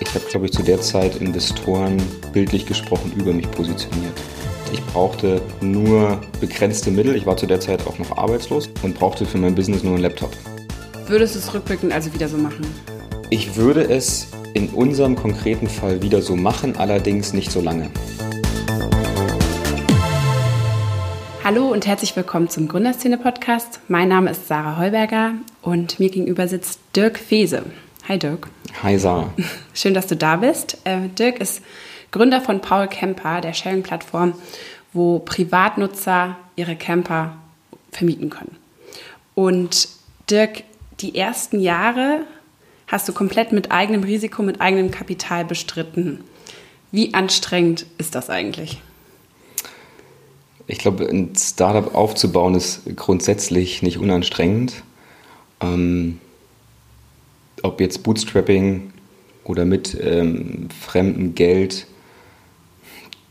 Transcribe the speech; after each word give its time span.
Ich 0.00 0.14
habe, 0.16 0.24
glaube 0.28 0.46
ich, 0.46 0.52
zu 0.52 0.64
der 0.64 0.80
Zeit 0.80 1.14
Investoren 1.16 1.96
bildlich 2.32 2.66
gesprochen 2.66 3.12
über 3.16 3.32
mich 3.32 3.48
positioniert. 3.52 4.14
Ich 4.72 4.84
brauchte 4.86 5.40
nur 5.60 6.20
begrenzte 6.40 6.90
Mittel. 6.90 7.14
Ich 7.14 7.24
war 7.24 7.36
zu 7.36 7.46
der 7.46 7.60
Zeit 7.60 7.86
auch 7.86 7.96
noch 7.96 8.18
arbeitslos 8.18 8.68
und 8.82 8.98
brauchte 8.98 9.24
für 9.24 9.38
mein 9.38 9.54
Business 9.54 9.84
nur 9.84 9.94
einen 9.94 10.02
Laptop. 10.02 10.30
Würdest 11.06 11.36
du 11.36 11.38
es 11.38 11.54
rückblickend 11.54 11.92
also 11.92 12.12
wieder 12.12 12.26
so 12.26 12.36
machen? 12.36 12.66
Ich 13.30 13.54
würde 13.54 13.84
es 13.84 14.26
in 14.54 14.70
unserem 14.70 15.14
konkreten 15.14 15.68
Fall 15.68 16.02
wieder 16.02 16.20
so 16.20 16.34
machen, 16.34 16.74
allerdings 16.76 17.32
nicht 17.32 17.52
so 17.52 17.60
lange. 17.60 17.88
Hallo 21.44 21.68
und 21.68 21.86
herzlich 21.86 22.16
willkommen 22.16 22.48
zum 22.48 22.66
Gründerszene-Podcast. 22.66 23.78
Mein 23.86 24.08
Name 24.08 24.32
ist 24.32 24.48
Sarah 24.48 24.78
Heuberger 24.78 25.34
und 25.62 26.00
mir 26.00 26.10
gegenüber 26.10 26.48
sitzt 26.48 26.80
Dirk 26.96 27.20
Fese. 27.20 27.62
Hi 28.08 28.20
Dirk. 28.20 28.48
Hi 28.84 28.96
Sarah. 28.98 29.32
Schön, 29.74 29.92
dass 29.92 30.06
du 30.06 30.14
da 30.14 30.36
bist. 30.36 30.78
Äh, 30.84 31.08
Dirk 31.08 31.40
ist 31.40 31.60
Gründer 32.12 32.40
von 32.40 32.60
Paul 32.60 32.86
Camper, 32.86 33.40
der 33.40 33.52
Sharing-Plattform, 33.52 34.34
wo 34.92 35.18
Privatnutzer 35.18 36.36
ihre 36.54 36.76
Camper 36.76 37.36
vermieten 37.90 38.30
können. 38.30 38.56
Und 39.34 39.88
Dirk, 40.30 40.62
die 41.00 41.16
ersten 41.16 41.58
Jahre 41.58 42.20
hast 42.86 43.08
du 43.08 43.12
komplett 43.12 43.50
mit 43.50 43.72
eigenem 43.72 44.04
Risiko, 44.04 44.44
mit 44.44 44.60
eigenem 44.60 44.92
Kapital 44.92 45.44
bestritten. 45.44 46.22
Wie 46.92 47.12
anstrengend 47.12 47.86
ist 47.98 48.14
das 48.14 48.30
eigentlich? 48.30 48.80
Ich 50.68 50.78
glaube, 50.78 51.08
ein 51.08 51.34
Startup 51.36 51.92
aufzubauen 51.92 52.54
ist 52.54 52.82
grundsätzlich 52.94 53.82
nicht 53.82 53.98
unanstrengend. 53.98 54.84
Ähm, 55.60 56.20
ob 57.62 57.80
jetzt 57.80 58.02
Bootstrapping 58.02 58.92
oder 59.44 59.64
mit 59.64 59.96
ähm, 60.00 60.68
fremdem 60.80 61.34
Geld, 61.34 61.86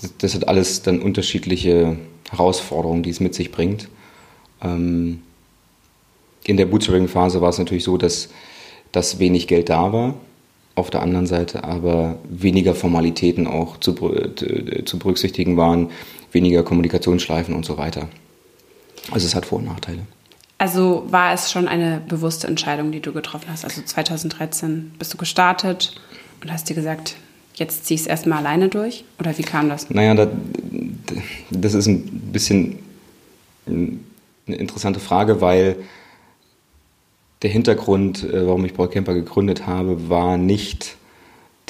das, 0.02 0.14
das, 0.18 0.36
hat 0.36 0.48
alles 0.48 0.82
dann 0.82 1.02
unterschiedliche 1.02 1.98
Herausforderungen, 2.30 3.04
die 3.04 3.10
es 3.10 3.20
mit 3.20 3.36
sich 3.36 3.52
bringt. 3.52 3.88
Ähm, 4.62 5.22
in 6.44 6.58
der 6.58 6.66
Bootstrapping-Phase 6.66 7.42
war 7.42 7.50
es 7.50 7.58
natürlich 7.58 7.84
so, 7.84 7.98
dass, 7.98 8.30
dass 8.92 9.20
wenig 9.20 9.48
Geld 9.48 9.70
da 9.70 9.92
war, 9.92 10.16
auf 10.76 10.90
der 10.90 11.02
anderen 11.02 11.26
Seite 11.26 11.64
aber 11.64 12.20
weniger 12.30 12.76
Formalitäten 12.76 13.48
auch 13.48 13.80
zu, 13.80 13.94
zu 13.94 15.00
berücksichtigen 15.00 15.58
waren, 15.58 15.90
weniger 16.32 16.64
Kommunikationsschleifen 16.64 17.56
und 17.56 17.66
so 17.66 17.78
weiter. 17.78 18.10
Also 19.12 19.26
es 19.26 19.36
hat 19.36 19.46
Vor- 19.46 19.60
und 19.60 19.66
Nachteile. 19.66 20.02
Also 20.58 21.06
war 21.10 21.34
es 21.34 21.52
schon 21.52 21.68
eine 21.68 22.02
bewusste 22.08 22.48
Entscheidung, 22.48 22.92
die 22.92 23.02
du 23.02 23.12
getroffen 23.12 23.48
hast? 23.50 23.66
Also 23.66 23.82
2013 23.82 24.94
bist 24.98 25.14
du 25.14 25.18
gestartet 25.18 26.00
und 26.42 26.52
hast 26.52 26.70
dir 26.70 26.76
gesagt, 26.76 27.18
jetzt 27.56 27.86
ziehe 27.86 27.96
ich 27.96 28.02
es 28.02 28.08
erstmal 28.08 28.40
alleine 28.40 28.70
durch? 28.70 29.04
Oder 29.20 29.38
wie 29.38 29.44
kam 29.44 29.68
das? 29.70 29.90
Naja, 29.90 30.14
das, 30.16 30.30
das 31.52 31.74
ist 31.74 31.88
ein 31.88 32.04
bisschen 32.32 32.80
eine 33.66 34.56
interessante 34.56 35.00
Frage, 35.00 35.42
weil 35.42 35.78
der 37.42 37.50
Hintergrund, 37.50 38.24
äh, 38.24 38.48
warum 38.48 38.64
ich 38.66 38.74
Paul 38.74 38.90
Camper 38.90 39.14
gegründet 39.14 39.68
habe, 39.68 40.10
war 40.10 40.38
nicht 40.38 40.96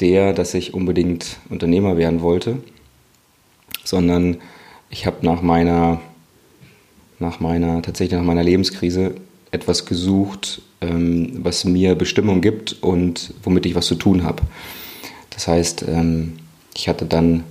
der, 0.00 0.32
dass 0.32 0.54
ich 0.54 0.74
unbedingt 0.74 1.38
Unternehmer 1.48 1.96
werden 1.96 2.20
wollte, 2.20 2.58
sondern 3.82 4.38
ich 4.90 5.06
habe 5.06 5.24
nach 5.24 5.42
meiner 5.42 6.00
nach 7.18 7.40
meiner, 7.40 7.82
tatsächlich 7.82 8.18
nach 8.18 8.26
meiner 8.26 8.44
Lebenskrise 8.44 9.14
etwas 9.50 9.86
gesucht, 9.86 10.62
ähm, 10.80 11.38
was 11.42 11.64
mir 11.64 11.94
Bestimmung 11.94 12.40
gibt 12.40 12.76
und 12.82 13.34
womit 13.42 13.66
ich 13.66 13.74
was 13.74 13.86
zu 13.86 13.94
tun 13.94 14.22
habe. 14.24 14.42
Das 15.30 15.48
heißt, 15.48 15.84
ähm, 15.88 16.34
ich 16.74 16.88
hatte 16.88 17.06
dann 17.06 17.44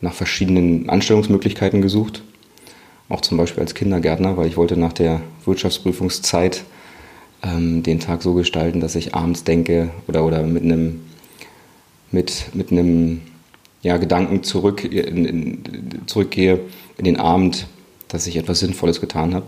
nach 0.00 0.14
verschiedenen 0.14 0.88
Anstellungsmöglichkeiten 0.88 1.82
gesucht, 1.82 2.22
auch 3.08 3.20
zum 3.20 3.38
Beispiel 3.38 3.62
als 3.62 3.74
Kindergärtner, 3.74 4.36
weil 4.36 4.48
ich 4.48 4.56
wollte 4.56 4.76
nach 4.76 4.92
der 4.92 5.20
Wirtschaftsprüfungszeit 5.44 6.64
ähm, 7.42 7.82
den 7.82 8.00
Tag 8.00 8.22
so 8.22 8.34
gestalten, 8.34 8.80
dass 8.80 8.94
ich 8.94 9.14
abends 9.14 9.44
denke 9.44 9.90
oder, 10.06 10.24
oder 10.24 10.42
mit 10.42 10.62
einem 10.62 11.00
mit, 12.12 12.54
mit 12.54 12.70
einem 12.70 13.22
ja, 13.82 13.96
Gedanken 13.98 14.42
zurück 14.42 14.84
in, 14.84 15.24
in, 15.24 15.62
zurückgehe 16.06 16.60
in 16.98 17.04
den 17.04 17.18
Abend, 17.18 17.66
dass 18.08 18.26
ich 18.26 18.36
etwas 18.36 18.60
Sinnvolles 18.60 19.00
getan 19.00 19.34
habe. 19.34 19.46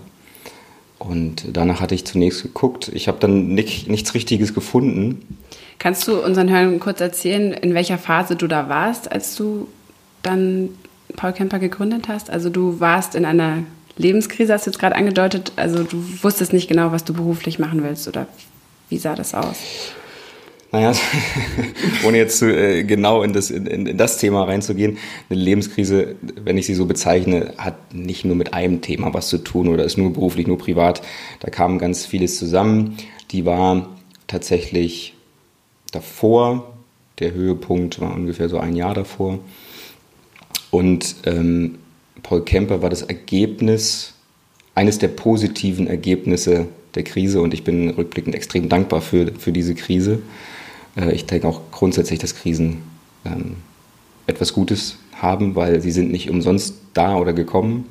Und 0.98 1.44
danach 1.52 1.80
hatte 1.80 1.94
ich 1.94 2.04
zunächst 2.04 2.42
geguckt. 2.42 2.90
Ich 2.92 3.06
habe 3.06 3.18
dann 3.20 3.54
nicht, 3.54 3.88
nichts 3.88 4.14
Richtiges 4.14 4.52
gefunden. 4.52 5.38
Kannst 5.78 6.08
du 6.08 6.20
unseren 6.20 6.50
Hörern 6.50 6.80
kurz 6.80 7.00
erzählen, 7.00 7.52
in 7.52 7.74
welcher 7.74 7.98
Phase 7.98 8.34
du 8.34 8.48
da 8.48 8.68
warst, 8.68 9.10
als 9.12 9.36
du 9.36 9.68
dann 10.22 10.70
Paul 11.14 11.32
Kemper 11.32 11.60
gegründet 11.60 12.08
hast? 12.08 12.30
Also 12.30 12.50
du 12.50 12.80
warst 12.80 13.14
in 13.14 13.24
einer 13.24 13.62
Lebenskrise, 13.96 14.52
hast 14.52 14.66
du 14.66 14.70
jetzt 14.70 14.80
gerade 14.80 14.96
angedeutet. 14.96 15.52
Also 15.54 15.84
du 15.84 16.02
wusstest 16.22 16.52
nicht 16.52 16.68
genau, 16.68 16.90
was 16.90 17.04
du 17.04 17.12
beruflich 17.12 17.60
machen 17.60 17.82
willst 17.84 18.08
oder 18.08 18.26
wie 18.88 18.98
sah 18.98 19.14
das 19.14 19.34
aus? 19.34 19.56
Naja, 20.70 20.92
ohne 22.04 22.18
jetzt 22.18 22.38
zu, 22.38 22.54
äh, 22.54 22.84
genau 22.84 23.22
in 23.22 23.32
das, 23.32 23.50
in, 23.50 23.86
in 23.86 23.96
das 23.96 24.18
Thema 24.18 24.44
reinzugehen, 24.44 24.98
eine 25.30 25.40
Lebenskrise, 25.40 26.16
wenn 26.20 26.58
ich 26.58 26.66
sie 26.66 26.74
so 26.74 26.84
bezeichne, 26.84 27.54
hat 27.56 27.94
nicht 27.94 28.26
nur 28.26 28.36
mit 28.36 28.52
einem 28.52 28.82
Thema 28.82 29.14
was 29.14 29.28
zu 29.28 29.38
tun 29.38 29.68
oder 29.68 29.84
ist 29.84 29.96
nur 29.96 30.12
beruflich, 30.12 30.46
nur 30.46 30.58
privat. 30.58 31.00
Da 31.40 31.48
kam 31.48 31.78
ganz 31.78 32.04
vieles 32.04 32.38
zusammen. 32.38 32.98
Die 33.30 33.46
war 33.46 33.88
tatsächlich 34.26 35.14
davor, 35.90 36.74
der 37.18 37.32
Höhepunkt 37.32 38.00
war 38.00 38.14
ungefähr 38.14 38.50
so 38.50 38.58
ein 38.58 38.76
Jahr 38.76 38.92
davor. 38.92 39.38
Und 40.70 41.16
ähm, 41.24 41.78
Paul 42.22 42.44
Kemper 42.44 42.82
war 42.82 42.90
das 42.90 43.02
Ergebnis, 43.02 44.14
eines 44.74 44.98
der 44.98 45.08
positiven 45.08 45.86
Ergebnisse 45.86 46.66
der 46.94 47.04
Krise 47.04 47.40
und 47.40 47.54
ich 47.54 47.64
bin 47.64 47.90
rückblickend 47.90 48.34
extrem 48.34 48.68
dankbar 48.68 49.00
für, 49.00 49.32
für 49.38 49.52
diese 49.52 49.74
Krise. 49.74 50.20
Äh, 50.98 51.12
ich 51.12 51.26
denke 51.26 51.46
auch 51.48 51.60
grundsätzlich, 51.70 52.18
dass 52.18 52.34
Krisen 52.34 52.82
ähm, 53.24 53.56
etwas 54.26 54.52
Gutes 54.52 54.98
haben, 55.14 55.54
weil 55.54 55.80
sie 55.80 55.90
sind 55.90 56.10
nicht 56.10 56.28
umsonst 56.30 56.74
da 56.94 57.16
oder 57.16 57.32
gekommen. 57.32 57.86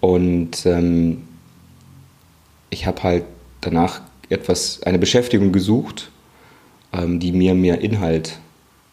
Und 0.00 0.64
ähm, 0.66 1.22
ich 2.70 2.86
habe 2.86 3.02
halt 3.02 3.24
danach 3.60 4.00
etwas, 4.28 4.82
eine 4.84 4.98
Beschäftigung 4.98 5.52
gesucht, 5.52 6.10
ähm, 6.92 7.20
die 7.20 7.32
mir 7.32 7.54
mehr 7.54 7.80
Inhalt 7.80 8.38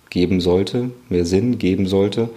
geben 0.09 0.41
sollte, 0.41 0.91
mehr 1.09 1.25
Sinn 1.25 1.57
geben 1.57 1.87
sollte. 1.87 2.29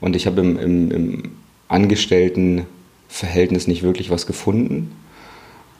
Und 0.00 0.16
ich 0.16 0.26
habe 0.26 0.40
im, 0.40 0.58
im, 0.58 0.90
im 0.90 1.22
Angestelltenverhältnis 1.68 3.66
nicht 3.66 3.82
wirklich 3.82 4.10
was 4.10 4.26
gefunden 4.26 4.92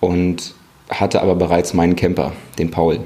und 0.01 0.55
hatte 0.89 1.23
aber 1.23 1.35
bereits 1.35 1.75
meinen 1.75 1.97
Camper, 1.97 2.33
den 2.59 2.71
Paul 2.71 3.01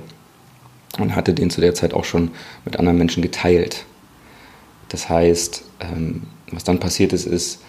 und 0.99 1.15
hatte 1.15 1.35
den 1.35 1.51
zu 1.51 1.61
der 1.61 1.75
Zeit 1.75 1.95
auch 1.95 2.05
schon 2.05 2.31
mit 2.65 2.79
anderen 2.79 2.99
Menschen 2.99 3.23
geteilt. 3.23 3.85
Das 4.89 5.09
heißt, 5.09 5.65
ähm, 5.81 6.23
was 6.51 6.65
dann 6.65 6.81
passiert 6.81 7.13
ist, 7.13 7.27
ist 7.27 7.63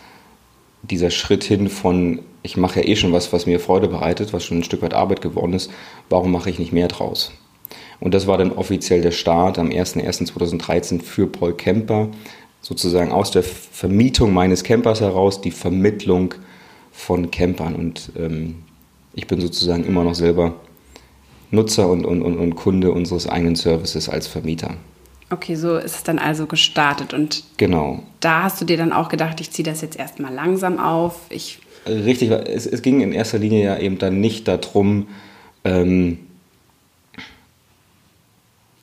dieser 0.83 1.09
Schritt 1.09 1.44
hin 1.44 1.69
von, 1.69 2.19
ich 2.44 2.57
mache 2.57 2.81
ja 2.81 2.88
eh 2.88 2.95
schon 2.95 3.11
was, 3.11 3.33
was 3.33 3.45
mir 3.45 3.59
Freude 3.59 3.88
bereitet, 3.88 4.33
was 4.33 4.45
schon 4.45 4.59
ein 4.59 4.63
Stück 4.63 4.81
weit 4.81 4.94
Arbeit 4.94 5.22
geworden 5.22 5.53
ist, 5.53 5.72
warum 6.09 6.31
mache 6.31 6.50
ich 6.50 6.59
nicht 6.59 6.72
mehr 6.72 6.88
draus? 6.88 7.31
Und 8.00 8.13
das 8.13 8.28
war 8.28 8.38
dann 8.38 8.51
offiziell 8.51 9.01
der 9.01 9.11
Start 9.11 9.57
am 9.57 9.69
01.01.2013 9.69 11.01
für 11.01 11.28
Paul 11.28 11.53
Kemper, 11.53 12.09
sozusagen 12.61 13.11
aus 13.11 13.31
der 13.31 13.44
Vermietung 13.44 14.34
meines 14.34 14.63
Campers 14.63 15.01
heraus 15.01 15.41
die 15.41 15.51
Vermittlung 15.51 16.35
von 16.91 17.31
Campern. 17.31 17.75
Und 17.75 18.11
ähm, 18.17 18.63
ich 19.13 19.25
bin 19.28 19.41
sozusagen 19.41 19.84
immer 19.84 20.03
noch 20.03 20.16
selber 20.16 20.55
Nutzer 21.52 21.88
und, 21.88 22.06
und, 22.06 22.22
und 22.22 22.56
Kunde 22.56 22.91
unseres 22.91 23.28
eigenen 23.28 23.56
Services 23.56 24.09
als 24.09 24.28
Vermieter. 24.28 24.76
Okay, 25.29 25.55
so 25.55 25.76
ist 25.78 25.96
es 25.96 26.03
dann 26.03 26.20
also 26.20 26.46
gestartet 26.46 27.14
und 27.14 27.44
genau. 27.58 28.03
da 28.22 28.44
hast 28.44 28.61
du 28.61 28.66
dir 28.66 28.78
dann 28.78 28.94
auch 28.94 29.09
gedacht, 29.09 29.41
ich 29.41 29.52
ziehe 29.52 29.66
das 29.66 29.82
jetzt 29.82 29.97
erstmal 29.97 30.34
langsam 30.34 30.79
auf. 30.79 31.20
Ich 31.29 31.59
Richtig, 31.85 32.32
es, 32.32 32.66
es, 32.66 32.82
ging 32.82 33.02
in 33.02 33.14
erster 33.14 33.38
Linie 33.38 33.64
ja 33.64 33.78
eben 33.78 33.97
dann 33.97 34.20
nicht 34.20 34.47
darum, 34.47 35.08
ähm, 35.64 36.20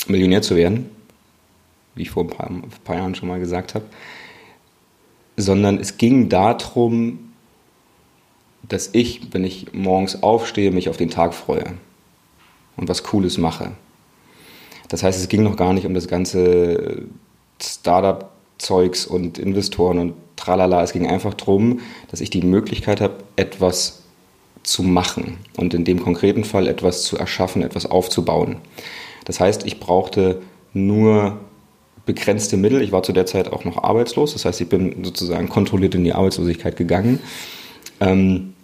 Millionär 0.07 0.43
zu 0.43 0.57
werden, 0.57 0.91
wie 1.95 2.03
ich 2.03 2.11
vor 2.11 2.25
ein 2.25 2.31
paar, 2.31 2.51
ein 2.51 2.65
paar 2.85 2.97
Jahren 2.97 3.15
schon 3.15 3.29
mal 3.29 3.41
gesagt 3.41 3.75
habe, 3.75 3.85
sondern 5.37 5.79
es 5.79 5.97
ging 5.97 6.29
darum, 6.29 7.33
dass 8.63 8.91
ich, 8.93 9.33
wenn 9.33 9.45
ich 9.45 9.73
morgens 9.73 10.23
aufstehe, 10.23 10.71
mich 10.71 10.89
auf 10.89 10.97
den 10.97 11.11
Tag 11.11 11.35
freue 11.35 11.75
und 12.77 12.89
was 12.89 13.03
Cooles 13.03 13.39
mache. 13.39 13.73
Das 14.89 15.03
heißt, 15.03 15.19
es 15.19 15.29
ging 15.29 15.43
noch 15.43 15.57
gar 15.57 15.73
nicht 15.73 15.87
um 15.87 15.95
das 15.95 16.09
ganze 16.09 17.03
Startup-Zeugs 17.61 19.07
und 19.07 19.39
Investoren 19.39 19.99
und 19.99 20.15
tralala. 20.37 20.83
Es 20.83 20.93
ging 20.93 21.07
einfach 21.07 21.35
darum, 21.35 21.81
dass 22.11 22.21
ich 22.21 22.31
die 22.31 22.43
Möglichkeit 22.43 23.01
habe, 23.01 23.15
etwas 23.37 24.03
zu 24.63 24.83
machen 24.83 25.39
und 25.57 25.75
in 25.75 25.85
dem 25.85 26.03
konkreten 26.03 26.45
Fall 26.45 26.67
etwas 26.67 27.03
zu 27.05 27.19
erschaffen, 27.19 27.63
etwas 27.63 27.87
aufzubauen. 27.87 28.57
Das 29.25 29.41
heißt, 29.41 29.67
ich 29.67 29.79
brauchte 29.81 30.43
nur 30.73 31.39
begrenzte 32.07 32.57
Mittel. 32.57 32.83
Ich 32.83 32.93
war 32.93 33.03
zu 33.03 33.13
der 33.13 33.27
Zeit 33.27 33.53
auch 33.53 33.65
noch 33.65 33.83
arbeitslos, 33.83 34.33
das 34.33 34.45
heißt, 34.45 34.61
ich 34.61 34.69
bin 34.69 35.05
sozusagen 35.05 35.49
kontrolliert 35.49 35.95
in 35.95 36.05
die 36.05 36.13
Arbeitslosigkeit 36.13 36.77
gegangen. 36.77 37.21
Ähm, 38.01 38.55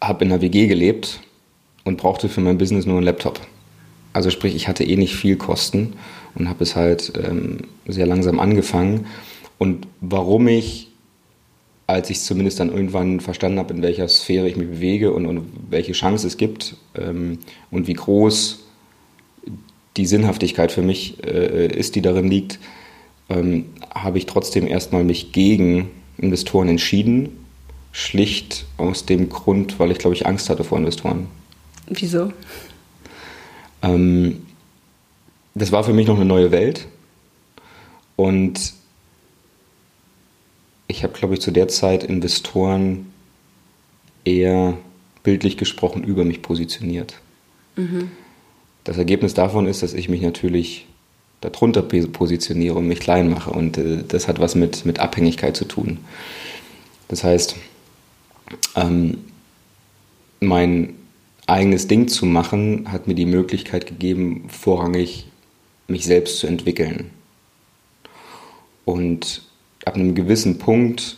habe 0.00 0.24
in 0.24 0.32
einer 0.32 0.40
WG 0.40 0.68
gelebt 0.68 1.20
und 1.88 1.96
brauchte 1.96 2.28
für 2.28 2.42
mein 2.42 2.58
Business 2.58 2.86
nur 2.86 2.98
einen 2.98 3.06
Laptop. 3.06 3.40
Also 4.12 4.30
sprich, 4.30 4.54
ich 4.54 4.68
hatte 4.68 4.84
eh 4.84 4.96
nicht 4.96 5.16
viel 5.16 5.36
Kosten 5.36 5.94
und 6.34 6.48
habe 6.48 6.62
es 6.62 6.76
halt 6.76 7.12
ähm, 7.16 7.58
sehr 7.86 8.06
langsam 8.06 8.40
angefangen. 8.40 9.06
Und 9.58 9.86
warum 10.00 10.48
ich, 10.48 10.88
als 11.86 12.10
ich 12.10 12.20
zumindest 12.20 12.60
dann 12.60 12.70
irgendwann 12.70 13.20
verstanden 13.20 13.58
habe, 13.58 13.72
in 13.72 13.82
welcher 13.82 14.06
Sphäre 14.06 14.48
ich 14.48 14.56
mich 14.56 14.68
bewege 14.68 15.12
und, 15.12 15.26
und 15.26 15.46
welche 15.70 15.92
Chance 15.92 16.26
es 16.26 16.36
gibt 16.36 16.76
ähm, 16.94 17.38
und 17.70 17.88
wie 17.88 17.94
groß 17.94 18.64
die 19.96 20.06
Sinnhaftigkeit 20.06 20.70
für 20.70 20.82
mich 20.82 21.24
äh, 21.24 21.66
ist, 21.66 21.96
die 21.96 22.02
darin 22.02 22.28
liegt, 22.28 22.58
ähm, 23.30 23.66
habe 23.94 24.18
ich 24.18 24.26
trotzdem 24.26 24.66
erstmal 24.66 25.04
mich 25.04 25.32
gegen 25.32 25.90
Investoren 26.18 26.68
entschieden. 26.68 27.30
Schlicht 27.92 28.66
aus 28.76 29.06
dem 29.06 29.30
Grund, 29.30 29.78
weil 29.80 29.90
ich, 29.90 29.98
glaube 29.98 30.14
ich, 30.14 30.26
Angst 30.26 30.50
hatte 30.50 30.64
vor 30.64 30.78
Investoren. 30.78 31.26
Wieso? 31.88 32.32
Ähm, 33.82 34.46
das 35.54 35.72
war 35.72 35.84
für 35.84 35.92
mich 35.92 36.06
noch 36.06 36.16
eine 36.16 36.24
neue 36.24 36.50
Welt. 36.50 36.86
Und 38.16 38.74
ich 40.86 41.02
habe, 41.02 41.12
glaube 41.12 41.34
ich, 41.34 41.40
zu 41.40 41.50
der 41.50 41.68
Zeit 41.68 42.04
Investoren 42.04 43.12
eher 44.24 44.76
bildlich 45.22 45.56
gesprochen 45.56 46.04
über 46.04 46.24
mich 46.24 46.42
positioniert. 46.42 47.14
Mhm. 47.76 48.10
Das 48.84 48.98
Ergebnis 48.98 49.34
davon 49.34 49.66
ist, 49.66 49.82
dass 49.82 49.94
ich 49.94 50.08
mich 50.08 50.22
natürlich 50.22 50.86
darunter 51.40 51.82
positioniere 51.82 52.74
und 52.74 52.88
mich 52.88 53.00
klein 53.00 53.28
mache. 53.28 53.50
Und 53.50 53.78
äh, 53.78 54.02
das 54.06 54.28
hat 54.28 54.40
was 54.40 54.54
mit, 54.54 54.84
mit 54.84 54.98
Abhängigkeit 54.98 55.56
zu 55.56 55.66
tun. 55.66 55.98
Das 57.08 57.24
heißt, 57.24 57.56
ähm, 58.76 59.18
mein 60.40 60.94
eigenes 61.48 61.88
Ding 61.88 62.08
zu 62.08 62.26
machen, 62.26 62.90
hat 62.92 63.08
mir 63.08 63.14
die 63.14 63.26
Möglichkeit 63.26 63.86
gegeben, 63.86 64.48
vorrangig 64.48 65.26
mich 65.86 66.04
selbst 66.04 66.38
zu 66.38 66.46
entwickeln. 66.46 67.10
Und 68.84 69.42
ab 69.84 69.94
einem 69.94 70.14
gewissen 70.14 70.58
Punkt, 70.58 71.16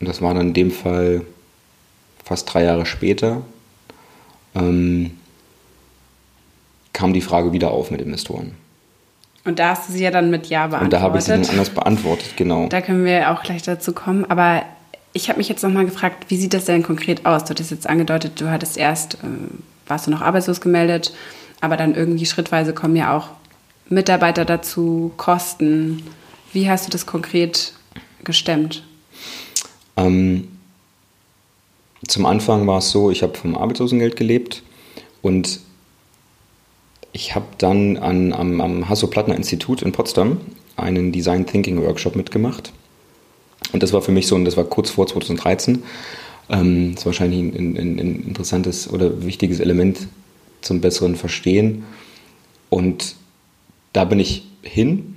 und 0.00 0.08
das 0.08 0.22
war 0.22 0.34
dann 0.34 0.48
in 0.48 0.54
dem 0.54 0.70
Fall 0.70 1.22
fast 2.24 2.52
drei 2.52 2.64
Jahre 2.64 2.86
später, 2.86 3.42
ähm, 4.54 5.12
kam 6.92 7.12
die 7.12 7.20
Frage 7.20 7.52
wieder 7.52 7.70
auf 7.70 7.90
mit 7.90 8.00
Investoren. 8.00 8.52
Und 9.44 9.58
da 9.58 9.70
hast 9.70 9.88
du 9.88 9.92
sie 9.92 10.02
ja 10.02 10.10
dann 10.10 10.30
mit 10.30 10.46
Ja 10.48 10.66
beantwortet. 10.66 10.84
Und 10.84 10.92
da 10.92 11.00
habe 11.00 11.18
ich 11.18 11.24
sie 11.24 11.30
dann 11.30 11.46
anders 11.46 11.70
beantwortet, 11.70 12.36
genau. 12.36 12.66
Da 12.68 12.80
können 12.80 13.04
wir 13.04 13.30
auch 13.30 13.42
gleich 13.42 13.62
dazu 13.62 13.92
kommen. 13.92 14.24
Aber 14.24 14.62
ich 15.18 15.28
habe 15.28 15.38
mich 15.38 15.48
jetzt 15.48 15.64
nochmal 15.64 15.84
gefragt, 15.84 16.26
wie 16.28 16.36
sieht 16.36 16.54
das 16.54 16.66
denn 16.66 16.84
konkret 16.84 17.26
aus? 17.26 17.42
Du 17.42 17.50
hattest 17.50 17.72
jetzt 17.72 17.88
angedeutet, 17.88 18.40
du 18.40 18.50
hattest 18.50 18.76
erst, 18.76 19.14
äh, 19.14 19.26
warst 19.88 20.06
du 20.06 20.12
noch 20.12 20.20
arbeitslos 20.20 20.60
gemeldet, 20.60 21.12
aber 21.60 21.76
dann 21.76 21.96
irgendwie 21.96 22.24
schrittweise 22.24 22.72
kommen 22.72 22.94
ja 22.94 23.16
auch 23.16 23.30
Mitarbeiter 23.88 24.44
dazu, 24.44 25.12
Kosten. 25.16 26.04
Wie 26.52 26.70
hast 26.70 26.86
du 26.86 26.90
das 26.90 27.04
konkret 27.04 27.72
gestemmt? 28.22 28.84
Ähm, 29.96 30.46
zum 32.06 32.24
Anfang 32.24 32.68
war 32.68 32.78
es 32.78 32.90
so, 32.90 33.10
ich 33.10 33.24
habe 33.24 33.36
vom 33.36 33.56
Arbeitslosengeld 33.56 34.14
gelebt 34.14 34.62
und 35.20 35.58
ich 37.12 37.34
habe 37.34 37.46
dann 37.58 37.96
an, 37.96 38.32
am, 38.32 38.60
am 38.60 38.88
Hasso-Plattner-Institut 38.88 39.82
in 39.82 39.90
Potsdam 39.90 40.40
einen 40.76 41.10
Design 41.10 41.44
Thinking 41.44 41.82
Workshop 41.82 42.14
mitgemacht. 42.14 42.72
Und 43.72 43.82
das 43.82 43.92
war 43.92 44.02
für 44.02 44.12
mich 44.12 44.26
so, 44.26 44.34
und 44.34 44.44
das 44.44 44.56
war 44.56 44.64
kurz 44.64 44.90
vor 44.90 45.06
2013, 45.06 45.82
ähm, 46.50 46.92
das 46.92 47.02
ist 47.02 47.06
wahrscheinlich 47.06 47.40
ein, 47.40 47.76
ein, 47.76 47.98
ein 47.98 48.24
interessantes 48.26 48.90
oder 48.90 49.24
wichtiges 49.24 49.60
Element 49.60 50.08
zum 50.60 50.80
besseren 50.80 51.16
Verstehen. 51.16 51.84
Und 52.70 53.16
da 53.92 54.04
bin 54.04 54.20
ich 54.20 54.46
hin, 54.62 55.16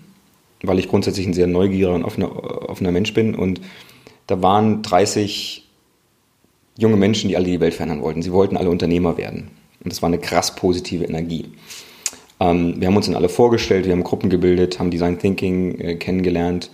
weil 0.64 0.80
ich 0.80 0.88
grundsätzlich 0.88 1.28
ein 1.28 1.34
sehr 1.34 1.48
neugieriger 1.48 1.94
und 1.94 2.04
offener, 2.04 2.70
offener 2.70 2.92
Mensch 2.92 3.14
bin. 3.14 3.36
Und 3.36 3.62
da 4.28 4.42
waren 4.42 4.82
30 4.82 5.68
junge 6.78 6.98
Menschen, 6.98 7.30
die 7.30 7.36
alle 7.36 7.46
die 7.46 7.60
Welt 7.60 7.74
verändern 7.74 8.02
wollten. 8.02 8.22
Sie 8.22 8.32
wollten 8.32 8.58
alle 8.58 8.70
Unternehmer 8.70 9.18
werden. 9.18 9.50
Und 9.84 9.92
das 9.92 10.02
war 10.02 10.08
eine 10.08 10.20
krass 10.20 10.56
positive 10.56 11.04
Energie. 11.04 11.46
Ähm, 12.40 12.80
wir 12.80 12.88
haben 12.88 12.96
uns 12.96 13.08
dann 13.08 13.16
alle 13.16 13.30
vorgestellt, 13.30 13.86
wir 13.86 13.94
haben 13.94 14.04
Gruppen 14.04 14.30
gebildet, 14.30 14.80
haben 14.80 14.92
Design 14.92 15.20
Thinking 15.20 15.80
äh, 15.80 15.96
kennengelernt. 15.96 16.72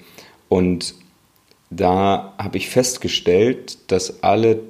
Und 0.50 0.96
da 1.70 2.34
habe 2.38 2.58
ich 2.58 2.70
festgestellt, 2.70 3.78
dass 3.88 4.24
alle 4.24 4.62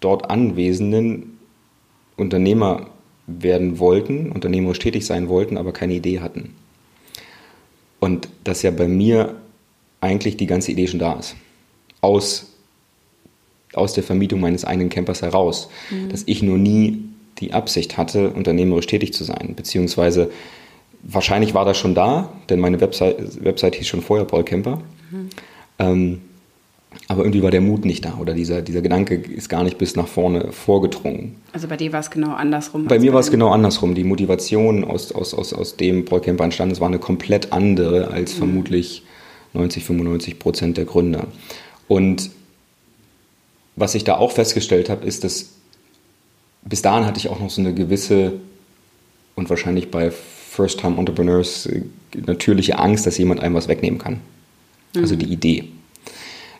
dort 0.00 0.30
Anwesenden 0.30 1.38
Unternehmer 2.16 2.86
werden 3.26 3.78
wollten, 3.78 4.30
unternehmerisch 4.32 4.80
tätig 4.80 5.06
sein 5.06 5.28
wollten, 5.28 5.56
aber 5.56 5.72
keine 5.72 5.94
Idee 5.94 6.20
hatten. 6.20 6.54
Und 8.00 8.28
dass 8.44 8.62
ja 8.62 8.70
bei 8.70 8.88
mir 8.88 9.36
eigentlich 10.00 10.36
die 10.36 10.46
ganze 10.46 10.72
Idee 10.72 10.88
schon 10.88 10.98
da 10.98 11.14
ist. 11.14 11.36
Aus, 12.00 12.52
aus 13.74 13.92
der 13.92 14.02
Vermietung 14.02 14.40
meines 14.40 14.64
eigenen 14.64 14.88
Campers 14.88 15.22
heraus. 15.22 15.68
Mhm. 15.90 16.08
Dass 16.08 16.24
ich 16.26 16.42
nur 16.42 16.58
nie 16.58 17.04
die 17.38 17.52
Absicht 17.52 17.96
hatte, 17.96 18.30
unternehmerisch 18.30 18.86
tätig 18.86 19.12
zu 19.12 19.22
sein. 19.22 19.54
Beziehungsweise 19.54 20.30
wahrscheinlich 21.02 21.54
war 21.54 21.64
das 21.64 21.78
schon 21.78 21.94
da, 21.94 22.32
denn 22.48 22.58
meine 22.60 22.80
Website, 22.80 23.44
Website 23.44 23.76
hieß 23.76 23.86
schon 23.86 24.02
vorher 24.02 24.26
Paul 24.26 24.44
Camper. 24.44 24.82
Mhm. 25.10 25.30
Ähm, 25.78 26.20
aber 27.08 27.22
irgendwie 27.22 27.42
war 27.42 27.50
der 27.50 27.60
Mut 27.60 27.84
nicht 27.84 28.04
da 28.04 28.18
oder 28.18 28.34
dieser, 28.34 28.62
dieser 28.62 28.82
Gedanke 28.82 29.14
ist 29.14 29.48
gar 29.48 29.64
nicht 29.64 29.78
bis 29.78 29.96
nach 29.96 30.08
vorne 30.08 30.52
vorgedrungen. 30.52 31.36
Also 31.52 31.68
bei 31.68 31.76
dir 31.76 31.92
war 31.92 32.00
es 32.00 32.10
genau 32.10 32.32
andersrum. 32.32 32.86
Bei 32.86 32.98
mir 32.98 33.12
war 33.12 33.20
es 33.20 33.30
genau 33.30 33.50
andersrum. 33.50 33.94
Die 33.94 34.04
Motivation, 34.04 34.84
aus, 34.84 35.12
aus, 35.12 35.34
aus, 35.34 35.52
aus 35.52 35.76
dem 35.76 36.04
Paul 36.04 36.20
Kemper 36.20 36.44
entstanden 36.44 36.72
ist, 36.72 36.80
war 36.80 36.88
eine 36.88 36.98
komplett 36.98 37.52
andere 37.52 38.08
als 38.08 38.34
mhm. 38.34 38.38
vermutlich 38.38 39.02
90, 39.52 39.84
95 39.84 40.38
Prozent 40.38 40.76
der 40.76 40.84
Gründer. 40.84 41.26
Und 41.88 42.30
was 43.76 43.94
ich 43.94 44.04
da 44.04 44.16
auch 44.16 44.32
festgestellt 44.32 44.88
habe, 44.88 45.06
ist, 45.06 45.24
dass 45.24 45.50
bis 46.64 46.82
dahin 46.82 47.06
hatte 47.06 47.18
ich 47.18 47.28
auch 47.28 47.40
noch 47.40 47.50
so 47.50 47.60
eine 47.60 47.74
gewisse 47.74 48.34
und 49.34 49.50
wahrscheinlich 49.50 49.90
bei 49.90 50.10
First-Time-Entrepreneurs 50.10 51.66
äh, 51.66 51.82
natürliche 52.14 52.78
Angst, 52.78 53.06
dass 53.06 53.18
jemand 53.18 53.40
einem 53.40 53.54
was 53.54 53.68
wegnehmen 53.68 53.98
kann. 53.98 54.20
Also 54.94 55.14
mhm. 55.14 55.20
die 55.20 55.32
Idee. 55.32 55.64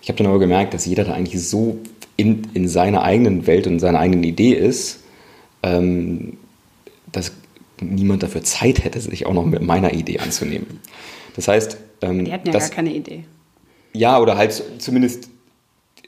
Ich 0.03 0.09
habe 0.09 0.19
dann 0.19 0.27
aber 0.27 0.41
gemerkt, 0.41 0.75
dass 0.75 0.85
jeder 0.85 1.05
da 1.05 1.15
eigentlich 1.15 1.41
so 1.49 1.79
in, 2.17 2.49
in 2.55 2.69
seiner 2.69 3.03
eigenen 3.03 3.47
Welt 3.47 3.69
und 3.69 3.79
seiner 3.79 4.01
eigenen 4.01 4.25
Idee 4.25 4.53
ist, 4.53 5.01
ähm, 5.63 6.39
dass 7.11 7.33
niemand 7.81 8.23
dafür 8.23 8.43
Zeit 8.43 8.85
hätte, 8.85 9.01
sich 9.01 9.27
auch 9.27 9.33
noch 9.33 9.47
mit 9.47 9.63
meiner 9.63 9.95
Idee 9.95 10.19
anzunehmen. 10.19 10.81
Das 11.37 11.49
heißt, 11.49 11.77
ähm, 12.03 12.25
die 12.25 12.33
hatten 12.33 12.49
ja 12.49 12.53
dass, 12.53 12.71
gar 12.71 12.77
keine 12.77 12.93
Idee. 12.93 13.25
Ja, 13.93 14.19
oder 14.19 14.37
halt 14.37 14.63
zumindest 14.79 15.31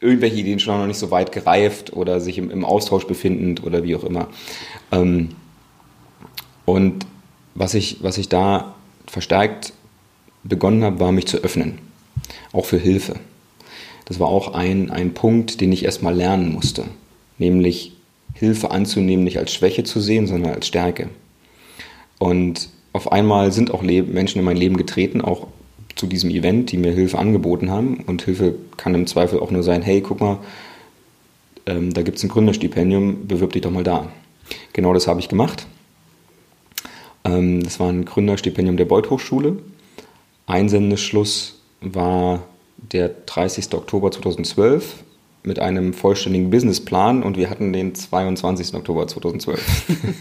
irgendwelche 0.01 0.37
Ideen 0.37 0.59
schon 0.59 0.79
noch 0.79 0.87
nicht 0.87 0.99
so 0.99 1.11
weit 1.13 1.31
gereift 1.31 1.93
oder 1.93 2.21
sich 2.21 2.37
im, 2.37 2.51
im 2.51 2.65
Austausch 2.65 3.07
befindend 3.07 3.63
oder 3.63 3.85
wie 3.85 3.95
auch 3.95 4.05
immer. 4.05 4.29
Ähm, 4.91 5.31
und 6.65 7.07
was 7.55 7.75
ich, 7.75 8.03
was 8.03 8.19
ich 8.19 8.29
da 8.29 8.75
verstärkt 9.07 9.73
begonnen 10.43 10.83
habe, 10.83 10.99
war 10.99 11.13
mich 11.13 11.27
zu 11.27 11.39
öffnen, 11.39 11.79
auch 12.53 12.65
für 12.65 12.79
Hilfe 12.79 13.21
das 14.05 14.21
war 14.21 14.29
auch 14.29 14.55
ein, 14.55 14.91
ein 14.91 15.15
Punkt, 15.15 15.61
den 15.61 15.73
ich 15.73 15.85
erstmal 15.85 16.15
lernen 16.15 16.53
musste. 16.53 16.85
Nämlich 17.39 17.93
Hilfe 18.35 18.71
anzunehmen, 18.71 19.25
nicht 19.25 19.39
als 19.39 19.53
Schwäche 19.53 19.85
zu 19.85 20.01
sehen, 20.01 20.27
sondern 20.27 20.55
als 20.55 20.67
Stärke. 20.67 21.09
Und 22.19 22.69
auf 22.93 23.13
einmal 23.13 23.53
sind 23.53 23.73
auch 23.73 23.83
Menschen 23.83 24.39
in 24.39 24.45
mein 24.45 24.57
Leben 24.57 24.77
getreten, 24.77 25.21
auch 25.21 25.49
zu 25.95 26.07
diesem 26.07 26.31
Event, 26.31 26.73
die 26.73 26.77
mir 26.77 26.93
Hilfe 26.93 27.19
angeboten 27.19 27.71
haben. 27.71 28.05
Und 28.07 28.23
Hilfe 28.23 28.57
kann 28.77 28.95
im 28.95 29.07
Zweifel 29.07 29.41
auch 29.41 29.51
nur 29.51 29.63
sein, 29.63 29.83
hey, 29.83 30.01
guck 30.01 30.21
mal, 30.21 30.39
ähm, 31.67 31.93
da 31.95 32.03
gibt 32.03 32.19
es 32.19 32.25
ein 32.25 32.29
Gründerstipendium, 32.29 33.27
bewirb 33.27 33.53
dich 33.53 33.63
doch 33.63 33.71
mal 33.71 33.85
da. 33.85 34.09
Genau 34.73 34.93
das 34.93 35.07
habe 35.07 35.21
ich 35.21 35.29
gemacht. 35.29 35.67
Ähm, 37.25 37.63
das 37.63 37.81
war 37.81 37.89
ein 37.89 38.05
Gründerstipendium 38.05 38.77
der 38.77 38.85
Beuth 38.85 39.11
Hochschule. 39.11 39.59
Einsendeschluss 40.47 41.61
war 41.81 42.43
der 42.93 43.09
30. 43.09 43.73
Oktober 43.75 44.11
2012 44.11 45.05
mit 45.43 45.59
einem 45.59 45.93
vollständigen 45.93 46.51
Businessplan 46.51 47.23
und 47.23 47.37
wir 47.37 47.51
hatten 47.51 47.73
den 47.73 47.95
22. 47.95 48.75
Oktober 48.75 49.07
2012. 49.07 49.61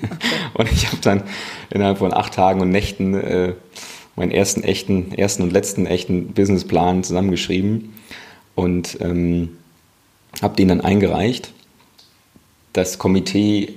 und 0.53 0.71
ich 0.71 0.87
habe 0.87 0.97
dann 1.01 1.23
innerhalb 1.69 1.99
von 1.99 2.13
acht 2.13 2.33
Tagen 2.33 2.61
und 2.61 2.69
Nächten 2.69 3.13
äh, 3.13 3.53
meinen 4.15 4.31
ersten 4.31 4.63
echten, 4.63 5.13
ersten 5.13 5.43
und 5.43 5.53
letzten 5.53 5.85
echten 5.85 6.33
Businessplan 6.33 7.03
zusammengeschrieben 7.03 7.93
und 8.55 8.97
ähm, 9.01 9.57
habe 10.41 10.55
den 10.55 10.67
dann 10.67 10.81
eingereicht. 10.81 11.51
Das 12.73 12.97
Komitee 12.97 13.75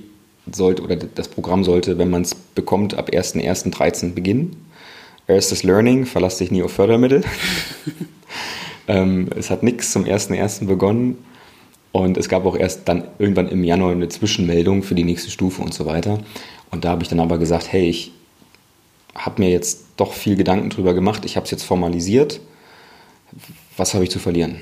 sollte 0.51 0.83
oder 0.83 0.95
das 0.95 1.27
Programm 1.27 1.63
sollte, 1.63 1.97
wenn 1.97 2.09
man 2.09 2.23
es 2.23 2.35
bekommt, 2.35 2.93
ab 2.95 3.09
1.1.13 3.09 4.13
beginnen. 4.13 4.65
Erstes 5.27 5.63
Learning, 5.63 6.05
verlass 6.05 6.37
dich 6.37 6.51
nie 6.51 6.63
auf 6.63 6.71
Fördermittel. 6.71 7.23
ähm, 8.87 9.29
es 9.35 9.49
hat 9.49 9.63
nichts 9.63 9.91
zum 9.91 10.05
1.1. 10.05 10.65
begonnen 10.65 11.17
und 11.91 12.17
es 12.17 12.29
gab 12.29 12.45
auch 12.45 12.55
erst 12.55 12.87
dann 12.87 13.05
irgendwann 13.19 13.49
im 13.49 13.63
Januar 13.63 13.91
eine 13.91 14.09
Zwischenmeldung 14.09 14.83
für 14.83 14.95
die 14.95 15.03
nächste 15.03 15.31
Stufe 15.31 15.61
und 15.61 15.73
so 15.73 15.85
weiter. 15.85 16.19
Und 16.71 16.85
da 16.85 16.89
habe 16.89 17.03
ich 17.03 17.09
dann 17.09 17.19
aber 17.19 17.37
gesagt, 17.37 17.71
hey, 17.71 17.89
ich 17.89 18.11
habe 19.15 19.41
mir 19.41 19.49
jetzt 19.49 19.85
doch 19.97 20.13
viel 20.13 20.35
Gedanken 20.35 20.69
drüber 20.69 20.93
gemacht, 20.93 21.25
ich 21.25 21.35
habe 21.35 21.45
es 21.45 21.51
jetzt 21.51 21.63
formalisiert. 21.63 22.39
Was 23.75 23.93
habe 23.93 24.03
ich 24.03 24.11
zu 24.11 24.19
verlieren? 24.19 24.61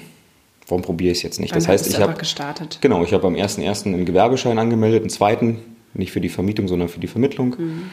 Warum 0.67 0.81
probiere 0.81 1.11
ich 1.11 1.19
es 1.19 1.23
jetzt 1.23 1.39
nicht? 1.39 1.55
Das 1.55 1.67
heißt, 1.67 1.87
ich 1.87 1.99
habe 1.99 2.13
gestartet. 2.13 2.79
Genau, 2.81 3.03
ich 3.03 3.13
habe 3.13 3.27
am 3.27 3.35
1.1. 3.35 3.85
einen 3.85 4.05
Gewerbeschein 4.05 4.57
angemeldet, 4.57 5.01
einen 5.01 5.09
zweiten, 5.09 5.59
nicht 5.93 6.11
für 6.11 6.21
die 6.21 6.29
Vermietung, 6.29 6.67
sondern 6.67 6.89
für 6.89 6.99
die 6.99 7.07
Vermittlung. 7.07 7.55
Mhm. 7.57 7.83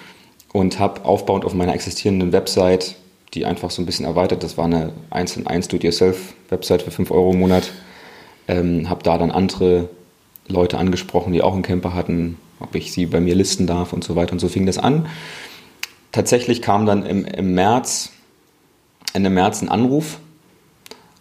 Und 0.52 0.78
habe 0.78 1.04
aufbauend 1.04 1.44
auf 1.44 1.54
meiner 1.54 1.74
existierenden 1.74 2.32
Website, 2.32 2.96
die 3.34 3.46
einfach 3.46 3.70
so 3.70 3.80
ein 3.82 3.86
bisschen 3.86 4.04
erweitert, 4.04 4.42
das 4.42 4.58
war 4.58 4.66
eine 4.66 4.92
1 5.10 5.36
in 5.38 5.46
1 5.46 5.68
Do-it-yourself-Website 5.68 6.82
für 6.82 6.90
5 6.90 7.10
Euro 7.10 7.32
im 7.32 7.40
Monat, 7.40 7.72
ähm, 8.48 8.90
habe 8.90 9.02
da 9.02 9.16
dann 9.16 9.30
andere 9.30 9.88
Leute 10.48 10.78
angesprochen, 10.78 11.32
die 11.32 11.42
auch 11.42 11.54
einen 11.54 11.62
Camper 11.62 11.94
hatten, 11.94 12.36
ob 12.60 12.74
ich 12.74 12.92
sie 12.92 13.06
bei 13.06 13.20
mir 13.20 13.34
listen 13.34 13.66
darf 13.66 13.92
und 13.92 14.04
so 14.04 14.16
weiter. 14.16 14.32
Und 14.32 14.38
so 14.38 14.48
fing 14.48 14.66
das 14.66 14.78
an. 14.78 15.06
Tatsächlich 16.10 16.60
kam 16.60 16.84
dann 16.84 17.04
im, 17.04 17.24
im 17.24 17.54
März, 17.54 18.10
Ende 19.14 19.30
März 19.30 19.62
ein 19.62 19.68
Anruf 19.68 20.18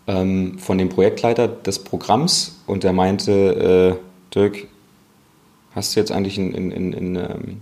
ähm, 0.08 0.60
von 0.60 0.78
dem 0.78 0.90
Projektleiter 0.90 1.48
des 1.48 1.80
Programms 1.80 2.62
und 2.68 2.84
der 2.84 2.94
meinte, 2.94 3.98
äh, 4.00 4.34
Dirk, 4.36 4.68
hast 5.74 5.96
du 5.96 6.00
jetzt 6.00 6.12
eigentlich 6.12 6.38
einen, 6.38 6.56
einen, 6.56 6.94
einen, 6.94 7.16
ähm, 7.16 7.62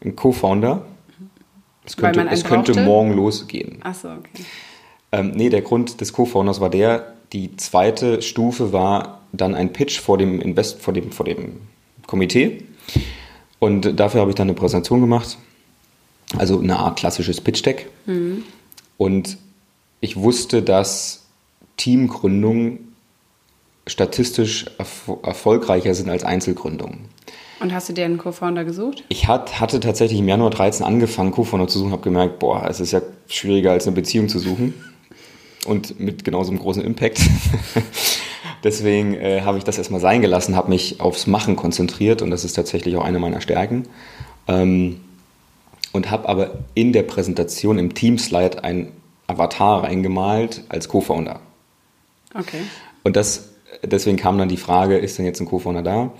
einen 0.00 0.16
Co-Founder? 0.16 0.82
Es 1.84 1.96
könnte, 1.96 2.26
es 2.30 2.44
könnte 2.44 2.80
morgen 2.82 3.14
losgehen. 3.14 3.78
Achso, 3.82 4.08
okay. 4.08 4.44
Ähm, 5.12 5.32
nee, 5.34 5.48
der 5.48 5.62
Grund 5.62 6.00
des 6.00 6.12
Co-Founders 6.12 6.60
war 6.60 6.70
der, 6.70 7.14
die 7.32 7.56
zweite 7.56 8.22
Stufe 8.22 8.72
war 8.72 9.20
dann 9.32 9.54
ein 9.54 9.72
Pitch 9.72 10.00
vor 10.00 10.18
dem 10.18 10.40
Invest, 10.40 10.80
vor 10.80 10.92
dem, 10.92 11.12
vor 11.12 11.24
dem 11.24 11.60
Komitee. 12.06 12.64
Und 13.58 13.98
dafür 13.98 14.20
habe 14.20 14.30
ich 14.30 14.36
dann 14.36 14.48
eine 14.48 14.54
Präsentation 14.54 15.00
gemacht. 15.00 15.38
Also 16.36 16.60
eine 16.60 16.78
Art 16.78 16.98
klassisches 16.98 17.40
Pitch-Deck. 17.40 17.88
Mhm. 18.06 18.44
Und 18.96 19.38
ich 20.00 20.16
wusste, 20.16 20.62
dass 20.62 21.24
Teamgründungen 21.76 22.94
statistisch 23.86 24.66
erfol 24.78 25.18
erfolgreicher 25.22 25.94
sind 25.94 26.08
als 26.08 26.24
Einzelgründungen. 26.24 27.06
Und 27.60 27.74
hast 27.74 27.90
du 27.90 27.92
dir 27.92 28.06
einen 28.06 28.16
Co-Founder 28.16 28.64
gesucht? 28.64 29.04
Ich 29.08 29.28
hat, 29.28 29.60
hatte 29.60 29.80
tatsächlich 29.80 30.18
im 30.18 30.28
Januar 30.28 30.50
13 30.50 30.84
angefangen, 30.84 31.30
Co-Founder 31.30 31.68
zu 31.68 31.78
suchen, 31.78 31.92
habe 31.92 32.02
gemerkt, 32.02 32.38
boah, 32.38 32.66
es 32.68 32.80
ist 32.80 32.92
ja 32.92 33.02
schwieriger 33.28 33.72
als 33.72 33.86
eine 33.86 33.94
Beziehung 33.94 34.28
zu 34.28 34.38
suchen. 34.38 34.74
Und 35.66 36.00
mit 36.00 36.24
genauso 36.24 36.50
einem 36.50 36.58
großen 36.58 36.82
Impact. 36.82 37.20
Deswegen 38.64 39.14
äh, 39.14 39.42
habe 39.42 39.58
ich 39.58 39.64
das 39.64 39.76
erstmal 39.76 40.00
sein 40.00 40.22
gelassen, 40.22 40.56
habe 40.56 40.70
mich 40.70 41.00
aufs 41.00 41.26
Machen 41.26 41.54
konzentriert 41.54 42.22
und 42.22 42.30
das 42.30 42.44
ist 42.44 42.54
tatsächlich 42.54 42.96
auch 42.96 43.04
eine 43.04 43.18
meiner 43.18 43.42
Stärken. 43.42 43.86
Ähm, 44.48 45.00
und 45.92 46.10
habe 46.10 46.28
aber 46.28 46.58
in 46.74 46.92
der 46.92 47.02
Präsentation 47.02 47.78
im 47.78 47.94
Teamslide 47.94 48.64
ein 48.64 48.92
Avatar 49.26 49.84
reingemalt 49.84 50.64
als 50.68 50.88
Co-Founder. 50.88 51.40
Okay. 52.34 52.62
Und 53.04 53.16
das, 53.16 53.50
deswegen 53.82 54.16
kam 54.16 54.38
dann 54.38 54.48
die 54.48 54.56
Frage, 54.56 54.96
ist 54.96 55.18
denn 55.18 55.26
jetzt 55.26 55.40
ein 55.40 55.46
Co-Founder 55.46 55.82
da? 55.82 56.12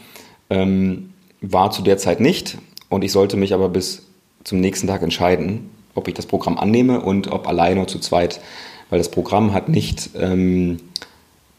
Ähm, 0.51 1.11
war 1.41 1.71
zu 1.71 1.83
der 1.83 1.99
Zeit 1.99 2.21
nicht 2.21 2.59
und 2.89 3.03
ich 3.03 3.13
sollte 3.13 3.37
mich 3.37 3.55
aber 3.55 3.69
bis 3.69 4.07
zum 4.45 4.61
nächsten 4.61 4.87
Tag 4.87 5.03
entscheiden, 5.03 5.71
ob 5.95 6.09
ich 6.09 6.15
das 6.15 6.27
Programm 6.27 6.59
annehme 6.59 7.01
und 7.01 7.31
ob 7.31 7.49
alleine 7.49 7.81
oder 7.81 7.89
zu 7.89 7.99
zweit, 7.99 8.41
weil 8.89 8.99
das 8.99 9.11
Programm 9.11 9.53
hat 9.53 9.69
nicht 9.69 10.11
ähm, 10.19 10.79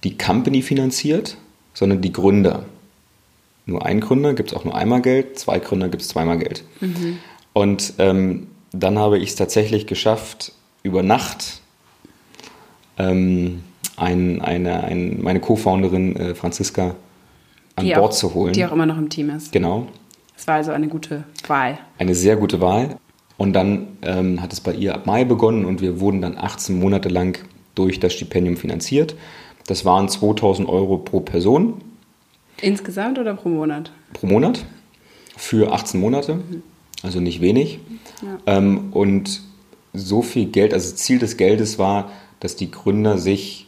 die 0.03 0.17
Company 0.17 0.61
finanziert, 0.61 1.37
sondern 1.73 2.01
die 2.01 2.11
Gründer. 2.11 2.65
Nur 3.65 3.85
ein 3.85 3.99
Gründer 3.99 4.33
gibt 4.33 4.51
es 4.51 4.57
auch 4.57 4.65
nur 4.65 4.75
einmal 4.75 5.01
Geld, 5.01 5.37
zwei 5.37 5.59
Gründer 5.59 5.89
gibt 5.89 6.01
es 6.01 6.09
zweimal 6.09 6.39
Geld. 6.39 6.63
Mhm. 6.79 7.19
Und 7.53 7.93
ähm, 7.99 8.47
dann 8.71 8.97
habe 8.97 9.17
ich 9.17 9.29
es 9.29 9.35
tatsächlich 9.35 9.87
geschafft, 9.87 10.53
über 10.83 11.03
Nacht 11.03 11.61
ähm, 12.97 13.63
ein, 13.97 14.41
eine, 14.41 14.83
ein, 14.83 15.21
meine 15.21 15.39
Co-Founderin 15.39 16.15
äh, 16.15 16.35
Franziska 16.35 16.95
an 17.81 17.87
die 17.87 17.93
Bord 17.93 18.11
auch, 18.11 18.17
zu 18.17 18.33
holen. 18.33 18.53
Die 18.53 18.65
auch 18.65 18.71
immer 18.71 18.85
noch 18.85 18.97
im 18.97 19.09
Team 19.09 19.29
ist. 19.29 19.51
Genau. 19.51 19.87
Es 20.37 20.47
war 20.47 20.55
also 20.55 20.71
eine 20.71 20.87
gute 20.87 21.23
Wahl. 21.47 21.77
Eine 21.97 22.15
sehr 22.15 22.35
gute 22.35 22.61
Wahl. 22.61 22.97
Und 23.37 23.53
dann 23.53 23.97
ähm, 24.01 24.41
hat 24.41 24.53
es 24.53 24.61
bei 24.61 24.73
ihr 24.73 24.93
ab 24.93 25.05
Mai 25.05 25.23
begonnen 25.23 25.65
und 25.65 25.81
wir 25.81 25.99
wurden 25.99 26.21
dann 26.21 26.37
18 26.37 26.79
Monate 26.79 27.09
lang 27.09 27.39
durch 27.75 27.99
das 27.99 28.13
Stipendium 28.13 28.57
finanziert. 28.57 29.15
Das 29.67 29.85
waren 29.85 30.09
2000 30.09 30.67
Euro 30.67 30.97
pro 30.97 31.21
Person. 31.21 31.81
Insgesamt 32.61 33.17
oder 33.17 33.33
pro 33.33 33.49
Monat? 33.49 33.91
Pro 34.13 34.27
Monat 34.27 34.65
für 35.37 35.73
18 35.73 35.99
Monate, 35.99 36.35
mhm. 36.35 36.63
also 37.01 37.19
nicht 37.19 37.41
wenig. 37.41 37.79
Ja. 38.21 38.57
Ähm, 38.57 38.89
und 38.91 39.41
so 39.93 40.21
viel 40.21 40.45
Geld, 40.45 40.73
also 40.73 40.93
Ziel 40.95 41.19
des 41.19 41.37
Geldes 41.37 41.79
war, 41.79 42.11
dass 42.39 42.55
die 42.55 42.69
Gründer 42.69 43.17
sich 43.17 43.67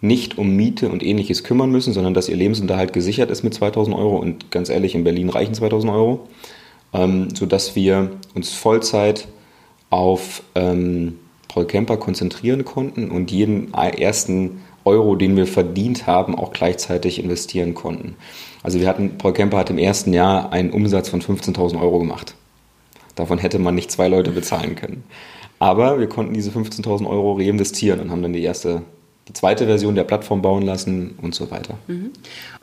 nicht 0.00 0.38
um 0.38 0.54
Miete 0.54 0.88
und 0.88 1.02
ähnliches 1.02 1.42
kümmern 1.42 1.70
müssen, 1.70 1.92
sondern 1.92 2.14
dass 2.14 2.28
ihr 2.28 2.36
Lebensunterhalt 2.36 2.92
gesichert 2.92 3.30
ist 3.30 3.42
mit 3.42 3.54
2000 3.54 3.96
Euro 3.96 4.16
und 4.16 4.50
ganz 4.50 4.68
ehrlich, 4.68 4.94
in 4.94 5.04
Berlin 5.04 5.28
reichen 5.28 5.54
2000 5.54 5.92
Euro, 5.92 6.28
ähm, 6.92 7.28
sodass 7.34 7.74
wir 7.74 8.12
uns 8.34 8.52
Vollzeit 8.52 9.26
auf 9.90 10.42
ähm, 10.54 11.18
Paul 11.48 11.66
Camper 11.66 11.96
konzentrieren 11.96 12.64
konnten 12.64 13.10
und 13.10 13.30
jeden 13.30 13.72
ersten 13.74 14.60
Euro, 14.84 15.16
den 15.16 15.36
wir 15.36 15.46
verdient 15.46 16.06
haben, 16.06 16.34
auch 16.34 16.52
gleichzeitig 16.52 17.22
investieren 17.22 17.74
konnten. 17.74 18.16
Also 18.62 18.80
wir 18.80 18.88
hatten, 18.88 19.18
Paul 19.18 19.32
Camper 19.32 19.58
hat 19.58 19.70
im 19.70 19.78
ersten 19.78 20.12
Jahr 20.12 20.52
einen 20.52 20.70
Umsatz 20.70 21.08
von 21.08 21.20
15.000 21.20 21.80
Euro 21.80 21.98
gemacht. 21.98 22.34
Davon 23.14 23.38
hätte 23.38 23.58
man 23.58 23.74
nicht 23.74 23.90
zwei 23.90 24.08
Leute 24.08 24.30
bezahlen 24.30 24.76
können. 24.76 25.02
Aber 25.58 25.98
wir 25.98 26.08
konnten 26.08 26.34
diese 26.34 26.50
15.000 26.50 27.08
Euro 27.08 27.34
reinvestieren 27.34 28.00
und 28.00 28.10
haben 28.10 28.22
dann 28.22 28.32
die 28.32 28.42
erste 28.42 28.82
die 29.28 29.34
zweite 29.34 29.66
Version 29.66 29.94
der 29.94 30.04
Plattform 30.04 30.40
bauen 30.42 30.62
lassen 30.62 31.14
und 31.20 31.34
so 31.34 31.50
weiter. 31.50 31.74
Mhm. 31.86 32.10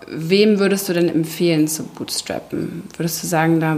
Wem 0.07 0.59
würdest 0.59 0.89
du 0.89 0.93
denn 0.93 1.09
empfehlen 1.09 1.67
zu 1.67 1.83
bootstrappen? 1.83 2.83
Würdest 2.97 3.23
du 3.23 3.27
sagen, 3.27 3.59
da, 3.59 3.77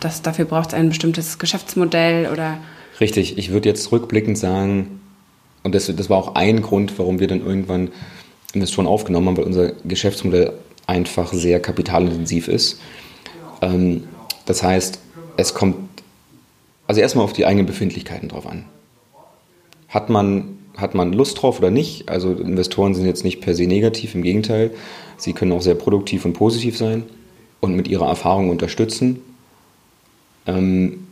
dass 0.00 0.20
dafür 0.20 0.44
braucht 0.44 0.68
es 0.68 0.74
ein 0.74 0.88
bestimmtes 0.88 1.38
Geschäftsmodell 1.38 2.30
oder? 2.30 2.58
Richtig, 3.00 3.38
ich 3.38 3.50
würde 3.50 3.68
jetzt 3.68 3.90
rückblickend 3.92 4.36
sagen, 4.36 5.00
und 5.62 5.74
das, 5.74 5.94
das 5.94 6.10
war 6.10 6.18
auch 6.18 6.34
ein 6.34 6.62
Grund, 6.62 6.98
warum 6.98 7.20
wir 7.20 7.28
dann 7.28 7.44
irgendwann 7.44 7.90
Investoren 8.52 8.86
aufgenommen 8.86 9.28
haben, 9.28 9.36
weil 9.36 9.44
unser 9.44 9.72
Geschäftsmodell 9.84 10.52
einfach 10.86 11.32
sehr 11.32 11.60
kapitalintensiv 11.60 12.48
ist. 12.48 12.80
Ähm, 13.62 14.04
das 14.46 14.62
heißt, 14.62 14.98
es 15.36 15.54
kommt 15.54 15.76
also 16.88 17.00
erstmal 17.00 17.24
auf 17.24 17.32
die 17.32 17.46
eigenen 17.46 17.66
Befindlichkeiten 17.66 18.28
drauf 18.28 18.48
an. 18.48 18.64
Hat 19.88 20.10
man 20.10 20.58
hat 20.80 20.94
man 20.94 21.12
Lust 21.12 21.40
drauf 21.40 21.58
oder 21.58 21.70
nicht. 21.70 22.08
Also 22.08 22.32
Investoren 22.32 22.94
sind 22.94 23.06
jetzt 23.06 23.24
nicht 23.24 23.40
per 23.40 23.54
se 23.54 23.66
negativ, 23.66 24.14
im 24.14 24.22
Gegenteil. 24.22 24.70
Sie 25.16 25.32
können 25.32 25.52
auch 25.52 25.62
sehr 25.62 25.74
produktiv 25.74 26.24
und 26.24 26.32
positiv 26.32 26.76
sein 26.76 27.04
und 27.60 27.74
mit 27.74 27.88
ihrer 27.88 28.08
Erfahrung 28.08 28.50
unterstützen. 28.50 29.20
Ähm, 30.46 31.06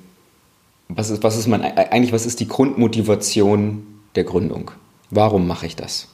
was 0.89 1.11
ist, 1.11 1.23
was 1.23 1.37
ist 1.37 1.47
mein, 1.47 1.63
eigentlich, 1.63 2.13
was 2.13 2.27
ist 2.27 2.41
die 2.41 2.49
Grundmotivation 2.49 3.87
der 4.15 4.25
Gründung? 4.25 4.71
Warum 5.11 5.47
mache 5.47 5.67
ich 5.67 5.77
das? 5.77 6.09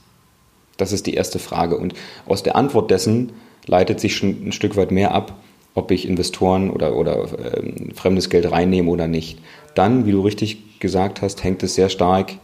Das 0.76 0.92
ist 0.92 1.06
die 1.06 1.14
erste 1.14 1.38
Frage. 1.38 1.76
Und 1.76 1.94
aus 2.26 2.42
der 2.42 2.56
Antwort 2.56 2.90
dessen 2.90 3.32
leitet 3.66 4.00
sich 4.00 4.16
schon 4.16 4.48
ein 4.48 4.52
Stück 4.52 4.76
weit 4.76 4.90
mehr 4.90 5.12
ab, 5.12 5.36
ob 5.74 5.90
ich 5.90 6.06
Investoren 6.06 6.70
oder, 6.70 6.96
oder 6.96 7.24
äh, 7.38 7.94
fremdes 7.94 8.30
Geld 8.30 8.50
reinnehme 8.50 8.90
oder 8.90 9.06
nicht. 9.06 9.38
Dann, 9.74 10.06
wie 10.06 10.12
du 10.12 10.20
richtig 10.20 10.80
gesagt 10.80 11.22
hast, 11.22 11.42
hängt 11.44 11.62
es 11.62 11.74
sehr 11.74 11.88
stark 11.88 12.34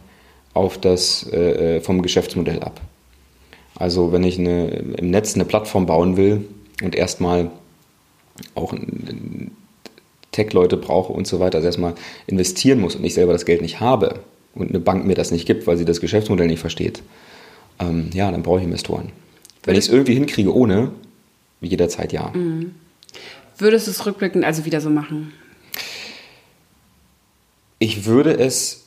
auf 0.53 0.77
das 0.77 1.27
äh, 1.31 1.77
äh, 1.77 1.81
vom 1.81 2.01
Geschäftsmodell 2.01 2.59
ab. 2.61 2.81
Also 3.75 4.11
wenn 4.11 4.23
ich 4.23 4.37
eine, 4.37 4.67
im 4.67 5.09
Netz 5.09 5.35
eine 5.35 5.45
Plattform 5.45 5.85
bauen 5.85 6.17
will 6.17 6.45
und 6.83 6.95
erstmal 6.95 7.49
auch 8.55 8.73
Tech-Leute 10.31 10.77
brauche 10.77 11.13
und 11.13 11.27
so 11.27 11.39
weiter, 11.39 11.57
also 11.57 11.67
erstmal 11.67 11.95
investieren 12.27 12.79
muss 12.79 12.95
und 12.95 13.03
ich 13.03 13.13
selber 13.13 13.33
das 13.33 13.45
Geld 13.45 13.61
nicht 13.61 13.79
habe 13.79 14.19
und 14.53 14.69
eine 14.69 14.79
Bank 14.79 15.05
mir 15.05 15.15
das 15.15 15.31
nicht 15.31 15.45
gibt, 15.45 15.67
weil 15.67 15.77
sie 15.77 15.85
das 15.85 16.01
Geschäftsmodell 16.01 16.47
nicht 16.47 16.59
versteht, 16.59 17.01
ähm, 17.79 18.09
ja, 18.13 18.31
dann 18.31 18.43
brauche 18.43 18.59
ich 18.59 18.65
Investoren. 18.65 19.11
Wenn 19.63 19.75
ich 19.75 19.85
es 19.85 19.89
irgendwie 19.89 20.13
hinkriege 20.13 20.53
ohne, 20.53 20.91
jederzeit 21.61 22.11
ja. 22.13 22.31
Mhm. 22.33 22.75
Würdest 23.57 23.87
du 23.87 23.91
es 23.91 24.05
rückblickend 24.05 24.43
also 24.43 24.65
wieder 24.65 24.81
so 24.81 24.89
machen? 24.89 25.33
Ich 27.79 28.05
würde 28.05 28.37
es 28.37 28.85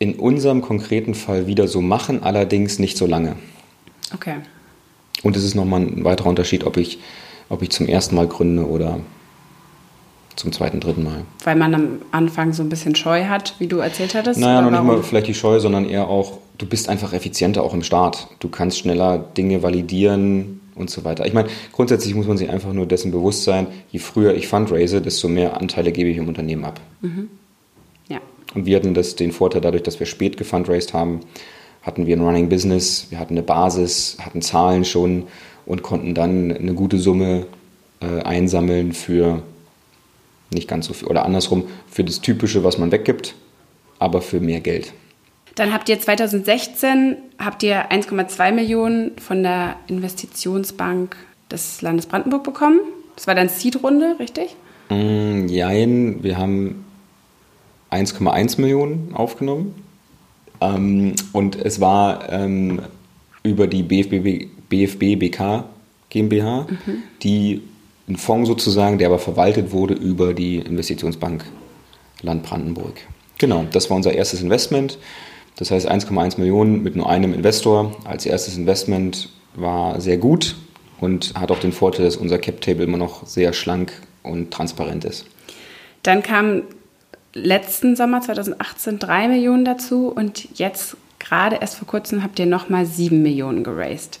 in 0.00 0.14
unserem 0.14 0.62
konkreten 0.62 1.14
Fall 1.14 1.46
wieder 1.46 1.68
so 1.68 1.80
machen, 1.80 2.24
allerdings 2.24 2.80
nicht 2.80 2.96
so 2.96 3.06
lange. 3.06 3.36
Okay. 4.12 4.36
Und 5.22 5.36
es 5.36 5.44
ist 5.44 5.54
nochmal 5.54 5.82
ein 5.82 6.02
weiterer 6.02 6.28
Unterschied, 6.28 6.64
ob 6.64 6.76
ich 6.76 6.98
ob 7.50 7.62
ich 7.62 7.70
zum 7.70 7.86
ersten 7.86 8.14
Mal 8.14 8.26
gründe 8.26 8.66
oder 8.66 9.00
zum 10.36 10.52
zweiten, 10.52 10.80
dritten 10.80 11.04
Mal. 11.04 11.24
Weil 11.44 11.56
man 11.56 11.74
am 11.74 11.88
Anfang 12.12 12.54
so 12.54 12.62
ein 12.62 12.70
bisschen 12.70 12.94
Scheu 12.94 13.24
hat, 13.24 13.56
wie 13.58 13.66
du 13.66 13.78
erzählt 13.78 14.14
hattest? 14.14 14.40
Naja, 14.40 14.62
noch 14.62 14.70
nicht 14.70 14.84
mal 14.84 15.02
vielleicht 15.02 15.26
die 15.26 15.34
Scheu, 15.34 15.60
sondern 15.60 15.84
eher 15.84 16.08
auch, 16.08 16.38
du 16.56 16.64
bist 16.64 16.88
einfach 16.88 17.12
effizienter 17.12 17.62
auch 17.62 17.74
im 17.74 17.82
Start. 17.82 18.28
Du 18.38 18.48
kannst 18.48 18.78
schneller 18.78 19.18
Dinge 19.18 19.62
validieren 19.62 20.60
und 20.76 20.88
so 20.88 21.04
weiter. 21.04 21.26
Ich 21.26 21.34
meine, 21.34 21.48
grundsätzlich 21.72 22.14
muss 22.14 22.26
man 22.26 22.38
sich 22.38 22.48
einfach 22.48 22.72
nur 22.72 22.86
dessen 22.86 23.10
bewusst 23.10 23.44
sein, 23.44 23.66
je 23.90 23.98
früher 23.98 24.34
ich 24.34 24.48
fundraise, 24.48 25.02
desto 25.02 25.28
mehr 25.28 25.60
Anteile 25.60 25.92
gebe 25.92 26.08
ich 26.08 26.16
im 26.16 26.28
Unternehmen 26.28 26.64
ab. 26.64 26.80
Mhm. 27.02 27.28
Und 28.54 28.66
wir 28.66 28.76
hatten 28.76 28.94
das, 28.94 29.16
den 29.16 29.32
Vorteil 29.32 29.60
dadurch, 29.60 29.82
dass 29.82 30.00
wir 30.00 30.06
spät 30.06 30.36
gefundraised 30.36 30.92
haben, 30.92 31.20
hatten 31.82 32.06
wir 32.06 32.16
ein 32.16 32.22
Running 32.22 32.48
Business, 32.48 33.06
wir 33.10 33.18
hatten 33.18 33.34
eine 33.34 33.42
Basis, 33.42 34.16
hatten 34.20 34.42
Zahlen 34.42 34.84
schon 34.84 35.24
und 35.66 35.82
konnten 35.82 36.14
dann 36.14 36.54
eine 36.54 36.74
gute 36.74 36.98
Summe 36.98 37.46
äh, 38.00 38.22
einsammeln 38.22 38.92
für 38.92 39.42
nicht 40.52 40.68
ganz 40.68 40.86
so 40.86 40.94
viel, 40.94 41.08
oder 41.08 41.24
andersrum, 41.24 41.64
für 41.88 42.04
das 42.04 42.20
Typische, 42.20 42.64
was 42.64 42.76
man 42.76 42.90
weggibt, 42.90 43.34
aber 43.98 44.20
für 44.20 44.40
mehr 44.40 44.60
Geld. 44.60 44.92
Dann 45.54 45.72
habt 45.72 45.88
ihr 45.88 46.00
2016 46.00 47.16
habt 47.38 47.62
ihr 47.62 47.90
1,2 47.90 48.52
Millionen 48.52 49.18
von 49.18 49.42
der 49.42 49.76
Investitionsbank 49.88 51.16
des 51.50 51.82
Landes 51.82 52.06
Brandenburg 52.06 52.44
bekommen. 52.44 52.80
Das 53.16 53.26
war 53.26 53.34
dann 53.34 53.48
Seed-Runde, 53.48 54.16
richtig? 54.18 54.56
Mm, 54.88 55.46
jein, 55.48 56.22
wir 56.22 56.38
haben 56.38 56.84
1,1 57.90 58.60
Millionen 58.60 59.14
aufgenommen. 59.14 59.74
Ähm, 60.60 61.14
und 61.32 61.56
es 61.56 61.80
war 61.80 62.30
ähm, 62.30 62.80
über 63.42 63.66
die 63.66 63.82
BFB, 63.82 64.48
BFB 64.68 65.18
BK 65.18 65.64
GmbH, 66.10 66.66
mhm. 66.68 67.02
die 67.22 67.62
ein 68.08 68.16
Fonds 68.16 68.48
sozusagen, 68.48 68.98
der 68.98 69.08
aber 69.08 69.18
verwaltet 69.18 69.72
wurde 69.72 69.94
über 69.94 70.34
die 70.34 70.56
Investitionsbank 70.56 71.44
Land 72.22 72.42
Brandenburg. 72.42 72.94
Genau, 73.38 73.64
das 73.70 73.88
war 73.88 73.96
unser 73.96 74.12
erstes 74.12 74.42
Investment. 74.42 74.98
Das 75.56 75.70
heißt 75.70 75.90
1,1 75.90 76.38
Millionen 76.38 76.82
mit 76.82 76.96
nur 76.96 77.08
einem 77.08 77.32
Investor 77.32 77.96
als 78.04 78.26
erstes 78.26 78.56
Investment 78.56 79.30
war 79.54 80.00
sehr 80.00 80.16
gut 80.16 80.56
und 81.00 81.34
hat 81.34 81.50
auch 81.50 81.58
den 81.58 81.72
Vorteil, 81.72 82.04
dass 82.04 82.16
unser 82.16 82.38
Cap-Table 82.38 82.84
immer 82.84 82.98
noch 82.98 83.26
sehr 83.26 83.52
schlank 83.52 83.92
und 84.22 84.50
transparent 84.50 85.04
ist. 85.04 85.26
Dann 86.02 86.22
kam 86.22 86.62
letzten 87.32 87.96
Sommer 87.96 88.20
2018 88.20 88.98
3 88.98 89.28
Millionen 89.28 89.64
dazu 89.64 90.08
und 90.08 90.58
jetzt 90.58 90.96
gerade 91.18 91.56
erst 91.56 91.76
vor 91.76 91.86
kurzem 91.86 92.22
habt 92.22 92.38
ihr 92.38 92.46
nochmal 92.46 92.86
7 92.86 93.20
Millionen 93.22 93.62
geraced. 93.64 94.20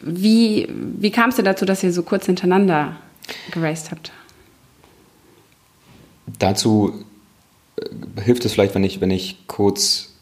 Wie, 0.00 0.68
wie 0.70 1.10
kam 1.10 1.30
es 1.30 1.36
denn 1.36 1.44
dazu, 1.44 1.64
dass 1.64 1.82
ihr 1.82 1.92
so 1.92 2.02
kurz 2.02 2.26
hintereinander 2.26 2.96
geraced 3.50 3.90
habt? 3.90 4.12
Dazu 6.38 7.04
äh, 7.76 8.22
hilft 8.22 8.44
es 8.44 8.52
vielleicht, 8.52 8.74
wenn 8.74 8.84
ich, 8.84 9.00
wenn 9.00 9.10
ich 9.10 9.46
kurz 9.46 10.14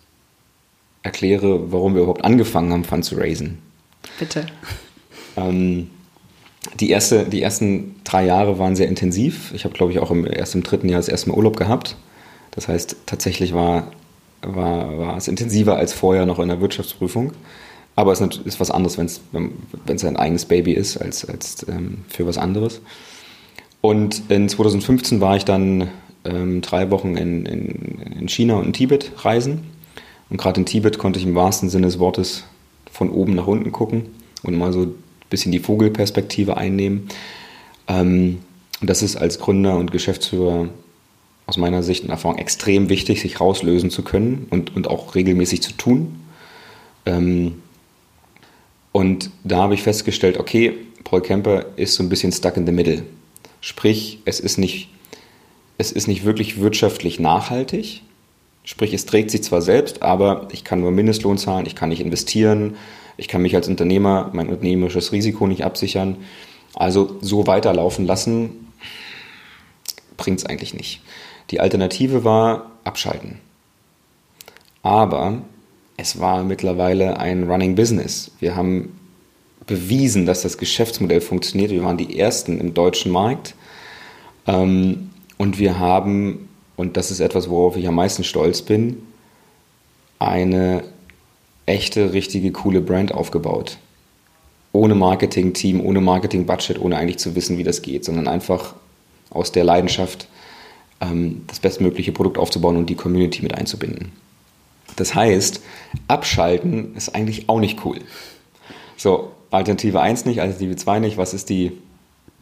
erkläre, 1.03 1.73
warum 1.73 1.95
wir 1.95 2.03
überhaupt 2.03 2.25
angefangen 2.25 2.73
haben, 2.73 2.85
Fund 2.85 3.05
zu 3.05 3.17
raisen. 3.17 3.59
Bitte. 4.19 4.47
Ähm, 5.37 5.91
die, 6.81 6.91
erste, 6.91 7.25
die 7.25 7.43
ersten 7.43 7.97
drei 8.05 8.25
Jahre 8.25 8.59
waren 8.59 8.77
sehr 8.77 8.89
intensiv. 8.89 9.53
Ich 9.55 9.65
habe, 9.65 9.75
glaube 9.75 9.93
ich, 9.93 9.99
auch 9.99 10.11
im, 10.11 10.27
erst 10.27 10.55
im 10.55 10.63
dritten 10.63 10.89
Jahr 10.89 10.99
das 10.99 11.09
erste 11.09 11.31
Mal 11.31 11.37
Urlaub 11.37 11.57
gehabt. 11.57 11.97
Das 12.51 12.69
heißt, 12.69 12.97
tatsächlich 13.07 13.55
war, 13.55 13.93
war, 14.43 14.99
war 14.99 15.17
es 15.17 15.29
intensiver 15.29 15.77
als 15.77 15.93
vorher 15.93 16.27
noch 16.27 16.39
in 16.39 16.49
der 16.49 16.61
Wirtschaftsprüfung. 16.61 17.33
Aber 17.95 18.13
es 18.13 18.21
ist 18.21 18.61
was 18.61 18.71
anderes, 18.71 18.99
wenn's, 18.99 19.23
wenn 19.33 19.97
es 19.97 20.05
ein 20.05 20.17
eigenes 20.17 20.45
Baby 20.45 20.73
ist, 20.73 20.99
als, 20.99 21.25
als 21.27 21.67
ähm, 21.69 22.05
für 22.09 22.27
was 22.27 22.37
anderes. 22.37 22.83
Und 23.81 24.23
in 24.29 24.49
2015 24.49 25.21
war 25.21 25.37
ich 25.37 25.45
dann 25.45 25.89
ähm, 26.25 26.61
drei 26.61 26.91
Wochen 26.91 27.17
in, 27.17 27.47
in, 27.47 28.03
in, 28.19 28.29
China 28.29 28.57
und 28.57 28.67
in 28.67 28.73
Tibet 28.75 29.13
reisen. 29.19 29.65
Und 30.29 30.39
gerade 30.39 30.61
in 30.61 30.67
Tibet 30.67 30.99
konnte 30.99 31.19
ich 31.19 31.25
im 31.25 31.35
wahrsten 31.35 31.71
Sinne 31.71 31.87
des 31.87 31.99
Wortes 31.99 32.45
von 32.91 33.11
oben 33.11 33.35
nach 33.35 33.47
unten 33.47 33.73
gucken 33.73 34.07
und 34.43 34.57
mal 34.57 34.73
so 34.73 34.89
bisschen 35.31 35.53
die 35.53 35.59
Vogelperspektive 35.59 36.57
einnehmen. 36.57 37.09
Ähm, 37.89 38.39
das 38.81 39.03
ist 39.03 39.17
als 39.17 39.39
Gründer 39.39 39.77
und 39.77 39.93
Geschäftsführer 39.93 40.69
aus 41.47 41.57
meiner 41.57 41.83
Sicht 41.83 42.05
und 42.05 42.11
Erfahrung 42.11 42.39
extrem 42.39 42.89
wichtig, 42.89 43.21
sich 43.21 43.41
rauslösen 43.41 43.91
zu 43.91 44.03
können 44.03 44.47
und, 44.51 44.75
und 44.75 44.89
auch 44.89 45.15
regelmäßig 45.15 45.63
zu 45.63 45.73
tun. 45.73 46.21
Ähm, 47.07 47.63
und 48.93 49.31
da 49.45 49.59
habe 49.59 49.75
ich 49.75 49.83
festgestellt, 49.83 50.39
okay, 50.39 50.75
Paul 51.05 51.21
Kemper 51.21 51.67
ist 51.77 51.95
so 51.95 52.03
ein 52.03 52.09
bisschen 52.09 52.33
stuck 52.33 52.57
in 52.57 52.67
the 52.67 52.73
middle. 52.73 53.05
Sprich, 53.61 54.19
es 54.25 54.41
ist 54.41 54.59
nicht, 54.59 54.89
es 55.79 55.93
ist 55.93 56.09
nicht 56.09 56.25
wirklich 56.25 56.61
wirtschaftlich 56.61 57.21
nachhaltig. 57.21 58.03
Sprich, 58.65 58.93
es 58.93 59.07
trägt 59.07 59.31
sich 59.31 59.45
zwar 59.45 59.63
selbst, 59.63 60.03
aber 60.03 60.49
ich 60.51 60.65
kann 60.65 60.81
nur 60.81 60.91
Mindestlohn 60.91 61.39
zahlen, 61.39 61.67
ich 61.67 61.77
kann 61.77 61.91
nicht 61.91 62.01
investieren, 62.01 62.77
ich 63.17 63.29
kann 63.29 63.43
mich 63.43 63.55
als 63.55 63.69
Unternehmer 63.69 64.31
mein 64.33 64.49
unternehmerisches 64.49 65.13
Risiko 65.13 65.47
nicht 65.47 65.65
absichern. 65.65 66.17
Also 66.75 67.17
so 67.21 67.47
weiterlaufen 67.47 68.07
lassen 68.07 68.73
bringt 70.17 70.41
es 70.41 70.47
eigentlich 70.47 70.75
nicht. 70.75 71.01
Die 71.51 71.61
Alternative 71.61 72.25
war 72.25 72.73
abschalten. 72.85 73.39
Aber 74.83 75.43
es 75.97 76.21
war 76.21 76.45
mittlerweile 76.45 77.19
ein 77.19 77.45
Running 77.51 77.75
Business. 77.75 78.31
Wir 78.39 78.57
haben 78.57 78.99
bewiesen, 79.67 80.27
dass 80.27 80.43
das 80.43 80.59
Geschäftsmodell 80.59 81.21
funktioniert. 81.21 81.71
Wir 81.71 81.83
waren 81.83 81.97
die 81.97 82.19
Ersten 82.19 82.61
im 82.61 82.75
deutschen 82.75 83.11
Markt. 83.11 83.55
Ähm, 84.47 85.11
und 85.39 85.59
wir 85.59 85.79
haben, 85.79 86.49
und 86.77 86.97
das 86.97 87.11
ist 87.11 87.21
etwas, 87.21 87.51
worauf 87.51 87.77
ich 87.77 87.89
am 87.89 87.95
meisten 87.95 88.25
stolz 88.25 88.63
bin, 88.63 89.03
eine 90.19 90.85
echte, 91.67 92.13
richtige, 92.13 92.53
coole 92.53 92.81
Brand 92.81 93.13
aufgebaut. 93.13 93.79
Ohne 94.73 94.95
Marketing-Team, 94.95 95.81
ohne 95.81 96.01
Marketing-Budget, 96.01 96.81
ohne 96.81 96.97
eigentlich 96.97 97.19
zu 97.19 97.35
wissen, 97.35 97.59
wie 97.59 97.65
das 97.65 97.83
geht, 97.83 98.05
sondern 98.05 98.29
einfach 98.29 98.75
aus 99.31 99.53
der 99.53 99.65
Leidenschaft 99.65 100.29
ähm, 101.01 101.43
das 101.47 101.61
bestmögliche 101.61 102.13
Produkt 102.13 102.39
aufzubauen 102.39 102.77
und 102.77 102.89
die 102.89 102.95
Community 102.95 103.43
mit 103.43 103.55
einzubinden. 103.55 104.13
Das 104.97 105.15
heißt, 105.15 105.61
abschalten 106.09 106.95
ist 106.95 107.15
eigentlich 107.15 107.49
auch 107.49 107.61
nicht 107.61 107.85
cool. 107.85 107.99
So, 108.97 109.33
Alternative 109.51 110.01
1 110.01 110.25
nicht, 110.25 110.41
Alternative 110.41 110.77
2 110.77 111.01
nicht. 111.01 111.19
Was 111.19 111.35
ist 111.35 111.51
die 111.51 111.73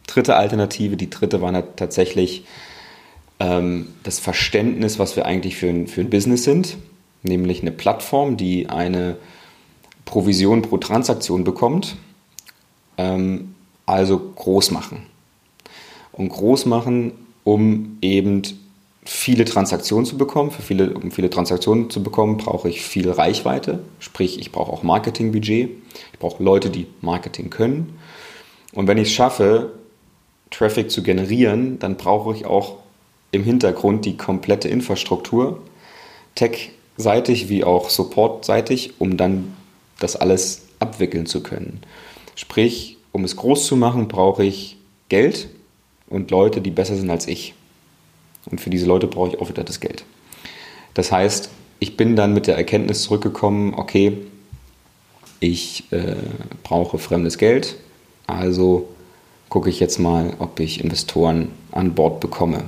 dritte 0.07 0.35
Alternative? 0.35 0.97
Die 0.97 1.09
dritte 1.09 1.41
war 1.41 1.75
tatsächlich 1.75 2.45
ähm, 3.39 3.87
das 4.03 4.19
Verständnis, 4.19 4.99
was 4.99 5.15
wir 5.15 5.25
eigentlich 5.25 5.55
für 5.57 5.67
ein, 5.67 5.87
für 5.87 6.01
ein 6.01 6.09
Business 6.09 6.43
sind, 6.43 6.77
nämlich 7.25 7.61
eine 7.61 7.71
Plattform, 7.71 8.37
die 8.37 8.69
eine 8.69 9.17
Provision 10.05 10.61
pro 10.61 10.77
Transaktion 10.77 11.43
bekommt, 11.43 11.95
ähm, 12.97 13.55
also 13.85 14.17
groß 14.17 14.71
machen. 14.71 15.07
Und 16.11 16.29
groß 16.29 16.65
machen, 16.65 17.11
um 17.43 17.97
eben 18.01 18.43
viele 19.03 19.45
Transaktionen 19.45 20.05
zu 20.05 20.17
bekommen, 20.17 20.49
für 20.49 20.61
viele, 20.61 20.93
um 20.93 21.11
viele 21.11 21.29
Transaktionen 21.29 21.89
zu 21.89 22.01
bekommen, 22.01 22.37
brauche 22.37 22.69
ich 22.69 22.81
viel 22.81 23.09
Reichweite, 23.11 23.83
sprich 23.99 24.39
ich 24.39 24.51
brauche 24.51 24.71
auch 24.71 24.81
Marketingbudget, 24.81 25.69
ich 26.13 26.19
brauche 26.19 26.43
Leute, 26.43 26.69
die 26.69 26.87
Marketing 27.01 27.49
können. 27.49 27.99
Und 28.73 28.87
wenn 28.87 28.97
ich 28.97 29.09
es 29.09 29.13
schaffe, 29.13 29.73
Traffic 30.49 30.89
zu 30.89 31.03
generieren, 31.03 31.79
dann 31.79 31.97
brauche 31.97 32.33
ich 32.33 32.45
auch 32.45 32.77
im 33.31 33.43
Hintergrund 33.43 34.05
die 34.05 34.17
komplette 34.17 34.69
Infrastruktur, 34.69 35.61
tech-seitig 36.95 37.49
wie 37.49 37.63
auch 37.63 37.89
support-seitig, 37.89 38.93
um 38.99 39.17
dann 39.17 39.55
das 39.99 40.15
alles 40.15 40.63
abwickeln 40.79 41.25
zu 41.25 41.41
können. 41.41 41.81
Sprich, 42.35 42.97
um 43.11 43.23
es 43.23 43.35
groß 43.35 43.67
zu 43.67 43.75
machen, 43.75 44.07
brauche 44.07 44.43
ich 44.43 44.77
Geld 45.09 45.47
und 46.09 46.31
Leute, 46.31 46.61
die 46.61 46.71
besser 46.71 46.95
sind 46.95 47.09
als 47.09 47.27
ich. 47.27 47.53
Und 48.49 48.61
für 48.61 48.69
diese 48.69 48.85
Leute 48.85 49.07
brauche 49.07 49.29
ich 49.29 49.39
auch 49.39 49.49
wieder 49.49 49.63
das 49.63 49.79
Geld. 49.79 50.03
Das 50.93 51.11
heißt, 51.11 51.49
ich 51.79 51.97
bin 51.97 52.15
dann 52.15 52.33
mit 52.33 52.47
der 52.47 52.57
Erkenntnis 52.57 53.03
zurückgekommen, 53.03 53.73
okay, 53.75 54.17
ich 55.39 55.91
äh, 55.91 56.15
brauche 56.63 56.97
fremdes 56.97 57.37
Geld, 57.37 57.75
also 58.27 58.87
gucke 59.49 59.69
ich 59.69 59.79
jetzt 59.79 59.99
mal, 59.99 60.33
ob 60.39 60.59
ich 60.59 60.83
Investoren 60.83 61.49
an 61.71 61.93
Bord 61.93 62.19
bekomme. 62.19 62.63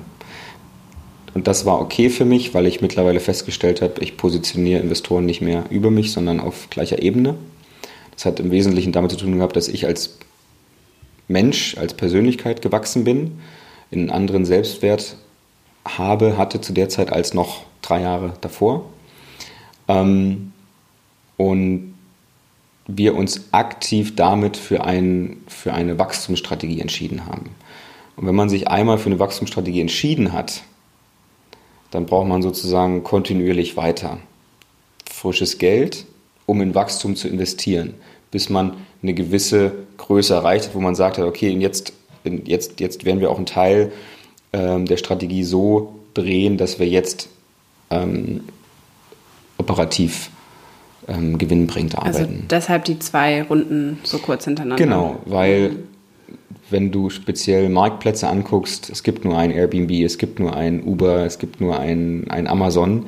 Und 1.38 1.46
das 1.46 1.68
war 1.68 1.80
okay 1.80 2.10
für 2.10 2.26
mich, 2.26 2.56
weil 2.56 2.66
ich 2.66 2.82
mittlerweile 2.82 3.20
festgestellt 3.20 3.84
habe, 3.84 4.02
ich 4.02 4.18
positioniere 4.18 4.82
Investoren 4.82 5.24
nicht 5.24 5.40
mehr 5.40 5.66
über 5.70 5.92
mich, 5.92 6.12
sondern 6.12 6.40
auf 6.40 6.68
gleicher 6.72 7.00
Ebene. 7.00 7.36
Das 8.16 8.26
hat 8.26 8.40
im 8.40 8.50
Wesentlichen 8.50 8.92
damit 8.92 9.12
zu 9.12 9.18
tun 9.18 9.36
gehabt, 9.36 9.56
dass 9.56 9.68
ich 9.68 9.86
als 9.86 10.18
Mensch, 11.28 11.78
als 11.78 11.94
Persönlichkeit 11.94 12.64
gewachsen 12.64 13.04
bin, 13.04 13.38
in 13.92 14.00
einen 14.00 14.10
anderen 14.10 14.46
Selbstwert 14.46 15.16
habe, 15.86 16.40
hatte 16.40 16.60
zu 16.60 16.74
der 16.74 16.90
Zeit 16.90 17.14
als 17.14 17.36
noch 17.36 17.66
drei 17.84 18.02
Jahre 18.02 18.34
davor. 18.42 18.86
Ähm, 19.88 20.54
und 21.38 21.94
wir 22.88 23.14
uns 23.14 23.54
aktiv 23.54 24.16
damit 24.16 24.58
für, 24.58 24.84
ein, 24.84 25.38
für 25.46 25.72
eine 25.72 26.00
Wachstumsstrategie 26.00 26.82
entschieden 26.82 27.28
haben. 27.28 27.52
Und 28.16 28.26
wenn 28.26 28.34
man 28.34 28.50
sich 28.50 28.70
einmal 28.70 28.98
für 28.98 29.12
eine 29.12 29.20
Wachstumsstrategie 29.20 29.82
entschieden 29.82 30.34
hat, 30.34 30.64
dann 31.98 32.06
braucht 32.06 32.28
man 32.28 32.44
sozusagen 32.44 33.04
kontinuierlich 33.04 33.76
weiter 33.76 34.20
frisches 35.10 35.58
Geld, 35.58 36.06
um 36.46 36.62
in 36.62 36.76
Wachstum 36.76 37.16
zu 37.16 37.28
investieren, 37.28 37.96
bis 38.30 38.52
man 38.52 38.74
eine 39.02 39.16
gewisse 39.16 39.72
Größe 39.98 40.36
erreicht 40.36 40.66
hat, 40.66 40.76
wo 40.76 40.80
man 40.80 40.94
sagt, 40.94 41.18
okay, 41.18 41.50
jetzt, 41.50 41.94
jetzt, 42.24 42.80
jetzt 42.80 43.04
werden 43.04 43.20
wir 43.20 43.32
auch 43.32 43.38
einen 43.38 43.48
Teil 43.48 43.92
ähm, 44.54 44.86
der 44.86 44.98
Strategie 44.98 45.44
so 45.44 45.96
drehen, 46.14 46.58
dass 46.58 46.78
wir 46.78 46.88
jetzt 46.88 47.30
ähm, 47.90 48.42
operativ 49.58 50.30
ähm, 51.08 51.40
gewinnbringend 51.40 51.98
also 51.98 52.20
arbeiten. 52.20 52.34
Also 52.34 52.48
deshalb 52.48 52.86
die 52.86 53.00
zwei 53.00 53.42
Runden 53.42 53.98
so 54.04 54.20
kurz 54.20 54.46
hintereinander. 54.46 54.84
Genau, 54.84 55.18
weil 55.26 55.78
wenn 56.70 56.92
du 56.92 57.10
speziell 57.10 57.70
Marktplätze 57.70 58.28
anguckst, 58.28 58.90
es 58.90 59.04
gibt 59.04 59.26
nur 59.26 59.38
ein 59.38 59.52
Airbnb, 59.52 59.92
es 60.04 60.18
gibt 60.18 60.40
nur 60.40 60.56
ein 60.56 60.84
Uber, 60.84 61.26
es 61.26 61.40
gibt 61.40 61.62
nur 61.62 61.80
ein, 61.80 62.30
ein 62.30 62.48
Amazon. 62.48 63.08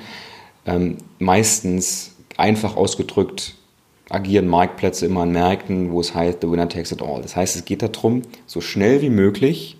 Ähm, 0.65 0.97
meistens 1.19 2.15
einfach 2.37 2.75
ausgedrückt 2.75 3.55
agieren 4.09 4.47
Marktplätze 4.47 5.05
immer 5.05 5.21
an 5.21 5.31
Märkten, 5.31 5.91
wo 5.91 6.01
es 6.01 6.15
heißt, 6.15 6.39
the 6.41 6.49
winner 6.49 6.67
takes 6.67 6.91
it 6.91 7.01
all. 7.01 7.21
Das 7.21 7.35
heißt, 7.35 7.55
es 7.55 7.65
geht 7.65 7.81
darum, 7.81 8.23
so 8.47 8.59
schnell 8.61 9.01
wie 9.01 9.09
möglich 9.09 9.77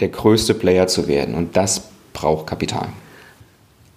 der 0.00 0.08
größte 0.08 0.54
Player 0.54 0.86
zu 0.86 1.08
werden. 1.08 1.34
Und 1.34 1.56
das 1.56 1.88
braucht 2.12 2.46
Kapital. 2.46 2.88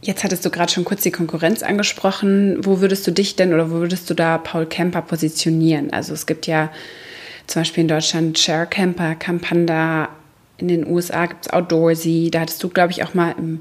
Jetzt 0.02 0.24
hattest 0.24 0.44
du 0.46 0.50
gerade 0.50 0.72
schon 0.72 0.84
kurz 0.84 1.04
die 1.04 1.12
Konkurrenz 1.12 1.62
angesprochen. 1.62 2.66
Wo 2.66 2.82
würdest 2.82 3.06
du 3.06 3.12
dich 3.12 3.36
denn 3.36 3.54
oder 3.54 3.70
wo 3.70 3.76
würdest 3.76 4.10
du 4.10 4.16
da 4.16 4.40
Paul 4.40 4.66
Kemper 4.66 5.04
positionieren? 5.04 5.94
Also 5.94 6.14
es 6.14 6.26
gibt 6.26 6.48
ja 6.48 6.72
zum 7.48 7.62
Beispiel 7.62 7.82
in 7.82 7.88
Deutschland 7.88 8.38
Share 8.40 8.66
Camper, 8.66 9.16
Campanda, 9.16 10.10
in 10.58 10.68
den 10.68 10.88
USA 10.88 11.26
gibt 11.26 11.48
es 11.48 11.54
Outdoorsy. 11.54 12.30
Da 12.32 12.42
hattest 12.42 12.64
du, 12.64 12.70
glaube 12.70 12.92
ich, 12.92 13.04
auch 13.04 13.14
mal 13.14 13.36
im 13.38 13.60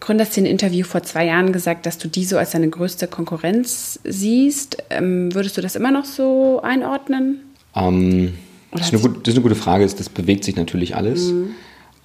Gründerszenen-Interview 0.00 0.84
vor 0.84 1.02
zwei 1.02 1.26
Jahren 1.26 1.52
gesagt, 1.52 1.86
dass 1.86 1.98
du 1.98 2.08
die 2.08 2.24
so 2.24 2.38
als 2.38 2.52
deine 2.52 2.68
größte 2.68 3.08
Konkurrenz 3.08 4.00
siehst. 4.04 4.78
Ähm, 4.90 5.34
würdest 5.34 5.56
du 5.56 5.60
das 5.60 5.76
immer 5.76 5.90
noch 5.90 6.04
so 6.04 6.60
einordnen? 6.62 7.40
Ähm, 7.74 8.34
das, 8.72 8.92
ist 8.92 9.02
gut, 9.02 9.26
das, 9.26 9.32
ist 9.32 9.38
eine 9.38 9.42
gute 9.42 9.54
Frage. 9.54 9.84
Das 9.84 10.08
bewegt 10.08 10.44
sich 10.44 10.56
natürlich 10.56 10.96
alles. 10.96 11.32
Mhm. 11.32 11.50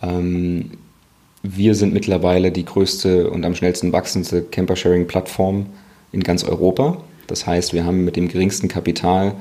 Ähm, 0.01 0.71
wir 1.43 1.75
sind 1.75 1.93
mittlerweile 1.93 2.51
die 2.51 2.65
größte 2.65 3.29
und 3.29 3.45
am 3.45 3.55
schnellsten 3.55 3.93
wachsendste 3.93 4.43
Camper-Sharing-Plattform 4.43 5.67
in 6.11 6.23
ganz 6.23 6.43
Europa. 6.43 6.97
Das 7.27 7.45
heißt, 7.45 7.73
wir 7.73 7.85
haben 7.85 8.03
mit 8.03 8.15
dem 8.15 8.27
geringsten 8.27 8.67
Kapital 8.67 9.35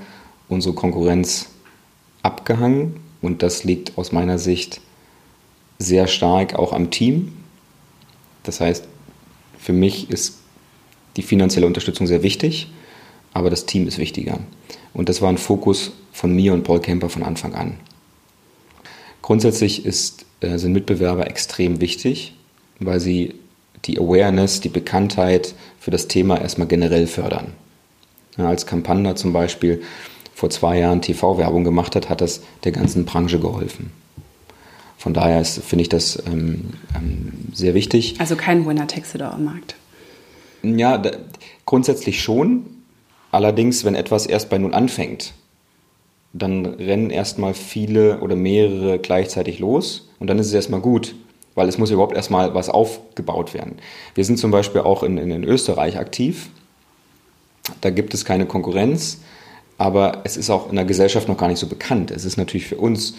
unsere 0.48 0.74
Konkurrenz 0.74 1.48
abgehangen 2.22 2.96
und 3.22 3.42
das 3.42 3.64
liegt 3.64 3.96
aus 3.98 4.12
meiner 4.12 4.38
Sicht 4.38 4.80
sehr 5.78 6.06
stark 6.06 6.54
auch 6.54 6.72
am 6.72 6.90
Team. 6.90 7.32
Das 8.42 8.60
heißt, 8.60 8.86
für 9.58 9.72
mich 9.72 10.10
ist 10.10 10.38
die 11.16 11.22
finanzielle 11.22 11.66
Unterstützung 11.66 12.06
sehr 12.06 12.22
wichtig, 12.22 12.68
aber 13.32 13.50
das 13.50 13.66
Team 13.66 13.86
ist 13.86 13.98
wichtiger. 13.98 14.38
Und 14.94 15.08
das 15.08 15.20
war 15.20 15.28
ein 15.28 15.38
Fokus 15.38 15.92
von 16.12 16.34
mir 16.34 16.54
und 16.54 16.62
Paul 16.62 16.80
Kemper 16.80 17.08
von 17.08 17.22
Anfang 17.22 17.54
an. 17.54 17.78
Grundsätzlich 19.22 19.84
ist, 19.84 20.24
äh, 20.40 20.56
sind 20.56 20.72
Mitbewerber 20.72 21.26
extrem 21.26 21.80
wichtig, 21.80 22.34
weil 22.78 23.00
sie 23.00 23.34
die 23.84 23.98
Awareness, 23.98 24.60
die 24.60 24.68
Bekanntheit 24.68 25.54
für 25.80 25.90
das 25.90 26.08
Thema 26.08 26.40
erstmal 26.40 26.68
generell 26.68 27.06
fördern. 27.06 27.52
Ja, 28.36 28.48
als 28.48 28.66
Campanda 28.66 29.16
zum 29.16 29.32
Beispiel 29.32 29.82
vor 30.36 30.50
zwei 30.50 30.78
Jahren 30.78 31.00
TV-Werbung 31.00 31.64
gemacht 31.64 31.96
hat, 31.96 32.10
hat 32.10 32.20
das 32.20 32.42
der 32.62 32.72
ganzen 32.72 33.06
Branche 33.06 33.40
geholfen. 33.40 33.90
Von 34.98 35.14
daher 35.14 35.42
finde 35.46 35.80
ich 35.80 35.88
das 35.88 36.22
ähm, 36.26 36.74
ähm, 36.94 37.32
sehr 37.54 37.72
wichtig. 37.72 38.16
Also 38.18 38.36
kein 38.36 38.66
Winner-Takes-it-all-Markt. 38.66 39.76
Ja, 40.62 40.98
da, 40.98 41.12
grundsätzlich 41.64 42.22
schon. 42.22 42.66
Allerdings, 43.32 43.86
wenn 43.86 43.94
etwas 43.94 44.26
erst 44.26 44.50
bei 44.50 44.58
Null 44.58 44.74
anfängt, 44.74 45.32
dann 46.34 46.66
rennen 46.66 47.08
erstmal 47.08 47.54
viele 47.54 48.20
oder 48.20 48.36
mehrere 48.36 48.98
gleichzeitig 48.98 49.58
los 49.58 50.10
und 50.18 50.26
dann 50.26 50.38
ist 50.38 50.48
es 50.48 50.52
erstmal 50.52 50.80
gut, 50.80 51.14
weil 51.54 51.66
es 51.66 51.78
muss 51.78 51.90
überhaupt 51.90 52.14
erstmal 52.14 52.54
was 52.54 52.68
aufgebaut 52.68 53.54
werden. 53.54 53.76
Wir 54.14 54.26
sind 54.26 54.38
zum 54.38 54.50
Beispiel 54.50 54.82
auch 54.82 55.02
in, 55.02 55.16
in, 55.16 55.30
in 55.30 55.44
Österreich 55.44 55.98
aktiv. 55.98 56.50
Da 57.80 57.88
gibt 57.88 58.12
es 58.12 58.26
keine 58.26 58.44
Konkurrenz, 58.44 59.20
aber 59.78 60.22
es 60.24 60.36
ist 60.36 60.50
auch 60.50 60.70
in 60.70 60.76
der 60.76 60.84
Gesellschaft 60.84 61.28
noch 61.28 61.36
gar 61.36 61.48
nicht 61.48 61.58
so 61.58 61.66
bekannt. 61.66 62.10
Es 62.10 62.24
ist 62.24 62.36
natürlich 62.36 62.66
für 62.66 62.76
uns 62.76 63.14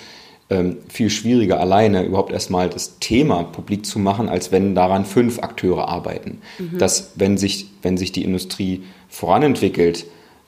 ähm, 0.49 0.77
viel 0.87 1.09
schwieriger, 1.09 1.59
alleine 1.59 2.03
überhaupt 2.03 2.31
erstmal 2.31 2.69
das 2.69 2.99
Thema 2.99 3.43
publik 3.43 3.85
zu 3.85 3.99
machen, 3.99 4.29
als 4.29 4.51
wenn 4.51 4.75
daran 4.75 5.05
fünf 5.05 5.39
Akteure 5.39 5.87
arbeiten. 5.87 6.41
Mhm. 6.57 6.77
Dass, 6.77 7.11
wenn 7.15 7.37
sich, 7.37 7.67
wenn 7.81 7.97
sich 7.97 8.11
die 8.11 8.23
Industrie 8.23 8.83
voranentwickelt, 9.09 10.05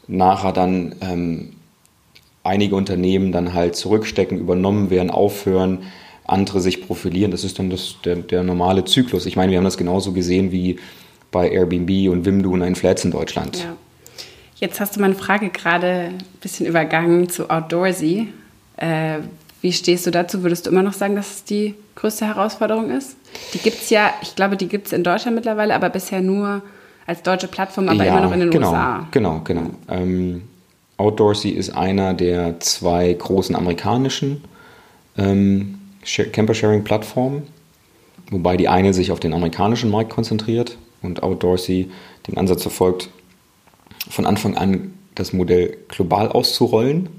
nachher 0.07 0.53
dann 0.53 0.95
ähm, 1.01 1.49
einige 2.43 2.75
Unternehmen 2.75 3.31
dann 3.31 3.53
halt 3.53 3.75
zurückstecken, 3.75 4.39
übernommen 4.39 4.89
werden, 4.89 5.11
aufhören, 5.11 5.79
andere 6.25 6.61
sich 6.61 6.85
profilieren. 6.85 7.31
Das 7.31 7.43
ist 7.43 7.59
dann 7.59 7.69
das, 7.69 7.95
der, 8.05 8.15
der 8.15 8.43
normale 8.43 8.85
Zyklus. 8.85 9.25
Ich 9.25 9.35
meine, 9.35 9.51
wir 9.51 9.57
haben 9.57 9.65
das 9.65 9.77
genauso 9.77 10.13
gesehen 10.13 10.51
wie 10.51 10.79
bei 11.31 11.49
Airbnb 11.49 12.09
und 12.09 12.25
Wimdu 12.25 12.53
und 12.53 12.61
ein 12.61 12.75
Flats 12.75 13.03
in 13.03 13.11
Deutschland. 13.11 13.59
Ja. 13.59 13.75
Jetzt 14.59 14.81
hast 14.81 14.97
du 14.97 14.99
meine 14.99 15.15
Frage 15.15 15.49
gerade 15.49 15.87
ein 15.87 16.23
bisschen 16.41 16.65
übergangen 16.65 17.29
zu 17.29 17.49
Outdoorsy. 17.49 18.27
Äh, 18.75 19.19
wie 19.61 19.71
stehst 19.71 20.05
du 20.05 20.11
dazu? 20.11 20.43
Würdest 20.43 20.65
du 20.65 20.69
immer 20.69 20.83
noch 20.83 20.93
sagen, 20.93 21.15
dass 21.15 21.31
es 21.31 21.43
die 21.45 21.75
größte 21.95 22.25
Herausforderung 22.25 22.91
ist? 22.91 23.15
Die 23.53 23.59
gibt 23.59 23.81
es 23.81 23.89
ja, 23.89 24.13
ich 24.21 24.35
glaube, 24.35 24.57
die 24.57 24.67
gibt 24.67 24.87
es 24.87 24.93
in 24.93 25.03
Deutschland 25.03 25.35
mittlerweile, 25.35 25.73
aber 25.73 25.89
bisher 25.89 26.21
nur 26.21 26.61
als 27.05 27.23
deutsche 27.23 27.47
Plattform, 27.47 27.87
aber 27.87 28.03
ja, 28.03 28.11
immer 28.11 28.21
noch 28.21 28.33
in 28.33 28.41
den 28.41 28.51
genau, 28.51 28.69
USA. 28.69 29.07
Genau, 29.11 29.41
genau. 29.43 29.69
Ähm, 29.87 30.43
Outdoorsy 30.97 31.49
ist 31.49 31.69
einer 31.71 32.13
der 32.13 32.59
zwei 32.59 33.13
großen 33.13 33.55
amerikanischen 33.55 34.43
ähm, 35.17 35.79
Camper-Sharing-Plattformen, 36.03 37.43
wobei 38.29 38.57
die 38.57 38.67
eine 38.67 38.93
sich 38.93 39.11
auf 39.11 39.19
den 39.19 39.33
amerikanischen 39.33 39.89
Markt 39.89 40.09
konzentriert 40.09 40.77
und 41.01 41.23
Outdoorsy 41.23 41.89
den 42.27 42.37
Ansatz 42.37 42.61
verfolgt, 42.61 43.09
von 44.09 44.25
Anfang 44.25 44.57
an 44.57 44.93
das 45.15 45.33
Modell 45.33 45.77
global 45.87 46.29
auszurollen 46.29 47.09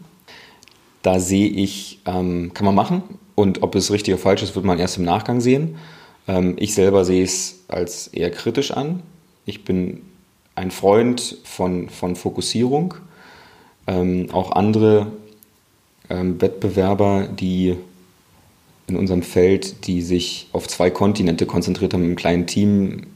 da 1.02 1.18
sehe 1.18 1.48
ich, 1.48 2.00
ähm, 2.06 2.52
kann 2.54 2.66
man 2.66 2.74
machen. 2.74 3.02
Und 3.34 3.62
ob 3.62 3.74
es 3.74 3.90
richtig 3.90 4.14
oder 4.14 4.22
falsch 4.22 4.42
ist, 4.42 4.54
wird 4.54 4.66
man 4.66 4.78
erst 4.78 4.98
im 4.98 5.04
Nachgang 5.04 5.40
sehen. 5.40 5.76
Ähm, 6.28 6.56
ich 6.58 6.74
selber 6.74 7.04
sehe 7.04 7.24
es 7.24 7.60
als 7.68 8.08
eher 8.08 8.30
kritisch 8.30 8.70
an. 8.70 9.02
Ich 9.46 9.64
bin 9.64 10.02
ein 10.54 10.70
Freund 10.70 11.38
von, 11.44 11.88
von 11.88 12.16
Fokussierung. 12.16 12.94
Ähm, 13.86 14.28
auch 14.32 14.52
andere 14.52 15.06
ähm, 16.10 16.40
Wettbewerber, 16.40 17.28
die 17.28 17.76
in 18.86 18.96
unserem 18.96 19.22
Feld, 19.22 19.86
die 19.86 20.02
sich 20.02 20.48
auf 20.52 20.68
zwei 20.68 20.90
Kontinente 20.90 21.46
konzentriert 21.46 21.94
haben, 21.94 22.04
im 22.04 22.16
kleinen 22.16 22.46
Team, 22.46 23.06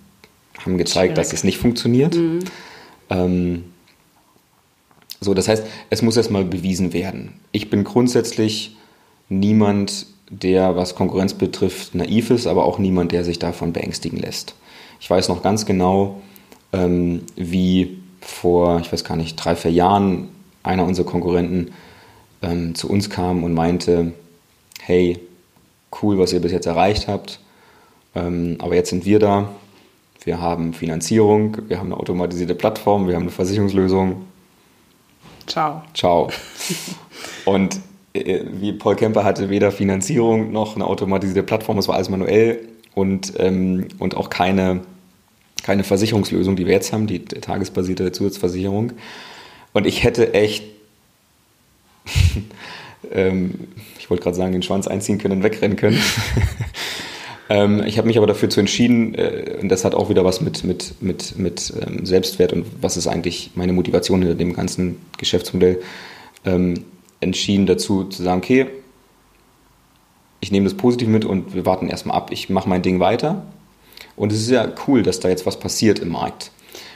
haben 0.65 0.79
gezeigt, 0.79 1.13
Schwierig. 1.13 1.15
dass 1.17 1.33
es 1.33 1.45
nicht 1.45 1.59
funktioniert. 1.59 2.15
Mhm. 2.15 2.39
Ähm, 3.11 3.64
so, 5.21 5.35
das 5.35 5.49
heißt, 5.49 5.64
es 5.90 6.03
muss 6.03 6.17
erstmal 6.17 6.45
bewiesen 6.45 6.93
werden. 6.93 7.35
Ich 7.53 7.71
bin 7.71 7.85
grundsätzlich 7.85 8.77
niemand, 9.29 10.07
der, 10.31 10.77
was 10.77 10.95
Konkurrenz 10.95 11.35
betrifft, 11.35 11.95
naiv 11.95 12.31
ist, 12.31 12.47
aber 12.47 12.64
auch 12.64 12.79
niemand, 12.79 13.12
der 13.12 13.25
sich 13.25 13.38
davon 13.38 13.73
beängstigen 13.73 14.19
lässt. 14.19 14.55
Ich 15.01 15.09
weiß 15.09 15.29
noch 15.29 15.43
ganz 15.43 15.67
genau, 15.67 16.21
ähm, 16.73 17.23
wie 17.37 17.99
vor, 18.21 18.81
ich 18.81 18.93
weiß 18.93 19.05
gar 19.05 19.17
nicht, 19.17 19.37
drei, 19.37 19.57
vier 19.57 19.73
Jahren 19.73 20.29
einer 20.62 20.85
unserer 20.85 21.07
Konkurrenten 21.07 21.73
ähm, 22.43 22.75
zu 22.75 22.88
uns 22.88 23.11
kam 23.11 23.45
und 23.45 23.55
meinte, 23.55 24.12
hey, 24.81 25.19
cool, 26.03 26.19
was 26.19 26.33
ihr 26.33 26.40
bis 26.40 26.53
jetzt 26.53 26.67
erreicht 26.67 27.09
habt, 27.09 27.40
ähm, 28.14 28.57
aber 28.59 28.75
jetzt 28.75 28.90
sind 28.90 29.05
wir 29.05 29.19
da, 29.19 29.49
wir 30.25 30.41
haben 30.41 30.75
Finanzierung, 30.75 31.57
wir 31.69 31.79
haben 31.79 31.93
eine 31.93 31.97
automatisierte 31.97 32.55
Plattform, 32.55 33.09
wir 33.09 33.15
haben 33.15 33.23
eine 33.23 33.31
Versicherungslösung, 33.31 34.23
Ciao. 35.47 35.83
Ciao. 35.95 36.31
Und 37.45 37.81
äh, 38.13 38.45
wie 38.53 38.73
Paul 38.73 38.97
Kemper 38.97 39.25
hatte 39.25 39.51
weder 39.51 39.71
Finanzierung 39.73 40.53
noch 40.53 40.75
eine 40.75 40.87
automatisierte 40.87 41.43
Plattform, 41.43 41.79
es 41.79 41.89
war 41.89 41.97
alles 41.97 42.09
manuell 42.09 42.69
und, 42.95 43.35
ähm, 43.39 43.89
und 43.99 44.17
auch 44.17 44.31
keine, 44.31 44.83
keine 45.63 45.85
Versicherungslösung, 45.85 46.57
die 46.57 46.67
wir 46.67 46.73
jetzt 46.73 46.93
haben, 46.93 47.07
die 47.07 47.25
tagesbasierte 47.25 48.13
Zusatzversicherung. 48.13 48.93
Und 49.73 49.87
ich 49.87 50.05
hätte 50.05 50.33
echt, 50.33 50.65
ähm, 53.13 53.69
ich 53.99 54.09
wollte 54.11 54.23
gerade 54.23 54.37
sagen, 54.37 54.53
den 54.53 54.63
Schwanz 54.63 54.87
einziehen 54.87 55.19
können 55.19 55.39
und 55.39 55.43
wegrennen 55.43 55.77
können. 55.77 55.99
Ähm, 57.49 57.83
ich 57.85 57.99
habe 57.99 58.09
mich 58.09 58.17
aber 58.17 58.27
dafür 58.27 58.49
zu 58.49 58.61
entschieden, 58.61 59.15
äh, 59.15 59.59
und 59.61 59.69
das 59.69 59.85
hat 59.85 59.95
auch 59.95 60.09
wieder 60.09 60.25
was 60.25 60.41
mit, 60.41 60.65
mit, 60.65 61.01
mit, 61.03 61.39
mit 61.39 61.73
ähm, 61.81 62.07
Selbstwert 62.07 62.53
und 62.53 62.67
was 62.81 62.97
ist 62.97 63.07
eigentlich 63.07 63.51
meine 63.55 63.73
Motivation 63.73 64.21
hinter 64.21 64.35
dem 64.35 64.55
ganzen 64.55 65.01
Geschäftsmodell, 65.19 65.81
ähm, 66.45 66.85
entschieden 67.21 67.67
dazu 67.67 68.05
zu 68.05 68.23
sagen, 68.23 68.39
okay, 68.39 68.67
ich 70.41 70.53
nehme 70.53 70.65
das 70.65 70.75
positiv 70.75 71.09
mit 71.09 71.25
und 71.25 71.55
wir 71.55 71.65
warten 71.65 71.89
erstmal 71.89 72.17
ab. 72.17 72.31
Ich 72.31 72.51
mache 72.51 72.69
mein 72.69 72.83
Ding 72.83 73.01
weiter. 73.01 73.47
Und 74.17 74.31
es 74.31 74.43
ist 74.43 74.51
ja 74.51 74.71
cool, 74.87 75.03
dass 75.03 75.21
da 75.21 75.29
jetzt 75.29 75.47
was 75.47 75.59
passiert 75.59 75.99
im 75.99 76.11
Markt. 76.11 76.51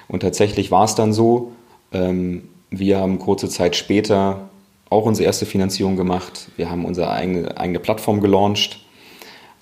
Und 0.06 0.20
tatsächlich 0.20 0.70
war 0.70 0.84
es 0.84 0.94
dann 0.94 1.12
so, 1.12 1.52
ähm, 1.92 2.48
wir 2.70 2.98
haben 2.98 3.18
kurze 3.18 3.48
Zeit 3.48 3.76
später 3.76 4.48
auch 4.90 5.04
unsere 5.04 5.26
erste 5.26 5.46
Finanzierung 5.46 5.96
gemacht. 5.96 6.48
Wir 6.56 6.70
haben 6.70 6.84
unsere 6.84 7.10
eigene, 7.10 7.56
eigene 7.56 7.78
Plattform 7.78 8.20
gelauncht, 8.20 8.80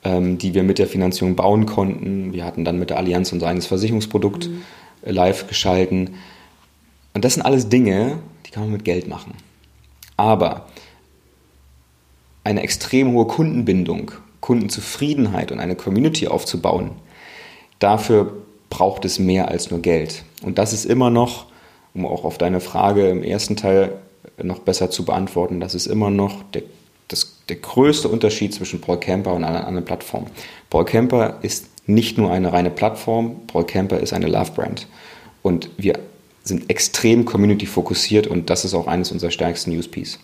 ähm, 0.06 0.38
die 0.38 0.54
wir 0.54 0.62
mit 0.62 0.78
der 0.78 0.86
Finanzierung 0.86 1.34
bauen 1.34 1.66
konnten. 1.66 2.32
Wir 2.32 2.44
hatten 2.44 2.64
dann 2.64 2.78
mit 2.78 2.90
der 2.90 2.96
Allianz 2.98 3.32
unser 3.32 3.48
eigenes 3.48 3.66
Versicherungsprodukt 3.66 4.48
mhm. 4.48 4.62
live 5.04 5.48
geschalten. 5.48 6.14
Und 7.12 7.24
das 7.24 7.34
sind 7.34 7.42
alles 7.42 7.68
Dinge, 7.68 8.18
die 8.46 8.52
kann 8.52 8.62
man 8.62 8.72
mit 8.72 8.84
Geld 8.84 9.08
machen. 9.08 9.34
Aber 10.16 10.66
eine 12.44 12.62
extrem 12.62 13.12
hohe 13.12 13.26
Kundenbindung, 13.26 14.12
Kundenzufriedenheit 14.40 15.50
und 15.50 15.58
eine 15.58 15.74
Community 15.74 16.28
aufzubauen, 16.28 16.92
dafür 17.80 18.32
braucht 18.70 19.04
es 19.04 19.18
mehr 19.18 19.48
als 19.48 19.72
nur 19.72 19.80
Geld. 19.80 20.22
Und 20.42 20.58
das 20.58 20.72
ist 20.72 20.84
immer 20.84 21.10
noch, 21.10 21.46
um 21.94 22.06
auch 22.06 22.24
auf 22.24 22.38
deine 22.38 22.60
Frage 22.60 23.08
im 23.08 23.24
ersten 23.24 23.56
Teil 23.56 23.96
noch 24.40 24.60
besser 24.60 24.88
zu 24.88 25.04
beantworten, 25.04 25.58
das 25.58 25.74
ist 25.74 25.86
immer 25.86 26.10
noch 26.10 26.44
der, 26.52 26.62
der 27.48 27.56
größte 27.56 28.08
Unterschied 28.08 28.54
zwischen 28.54 28.80
Paul 28.80 28.98
Camper 28.98 29.32
und 29.34 29.44
einer 29.44 29.66
anderen 29.66 29.84
Plattform. 29.84 30.26
Paul 30.70 30.84
Camper 30.84 31.38
ist 31.42 31.68
nicht 31.86 32.18
nur 32.18 32.32
eine 32.32 32.52
reine 32.52 32.70
Plattform, 32.70 33.46
Paul 33.46 33.64
Camper 33.64 34.00
ist 34.00 34.12
eine 34.12 34.26
Love 34.26 34.52
Brand. 34.52 34.88
Und 35.42 35.70
wir 35.76 35.98
sind 36.42 36.68
extrem 36.70 37.24
community 37.24 37.66
fokussiert 37.66 38.26
und 38.26 38.50
das 38.50 38.64
ist 38.64 38.74
auch 38.74 38.86
eines 38.86 39.12
unserer 39.12 39.30
stärksten 39.30 39.76
USPs. 39.76 40.18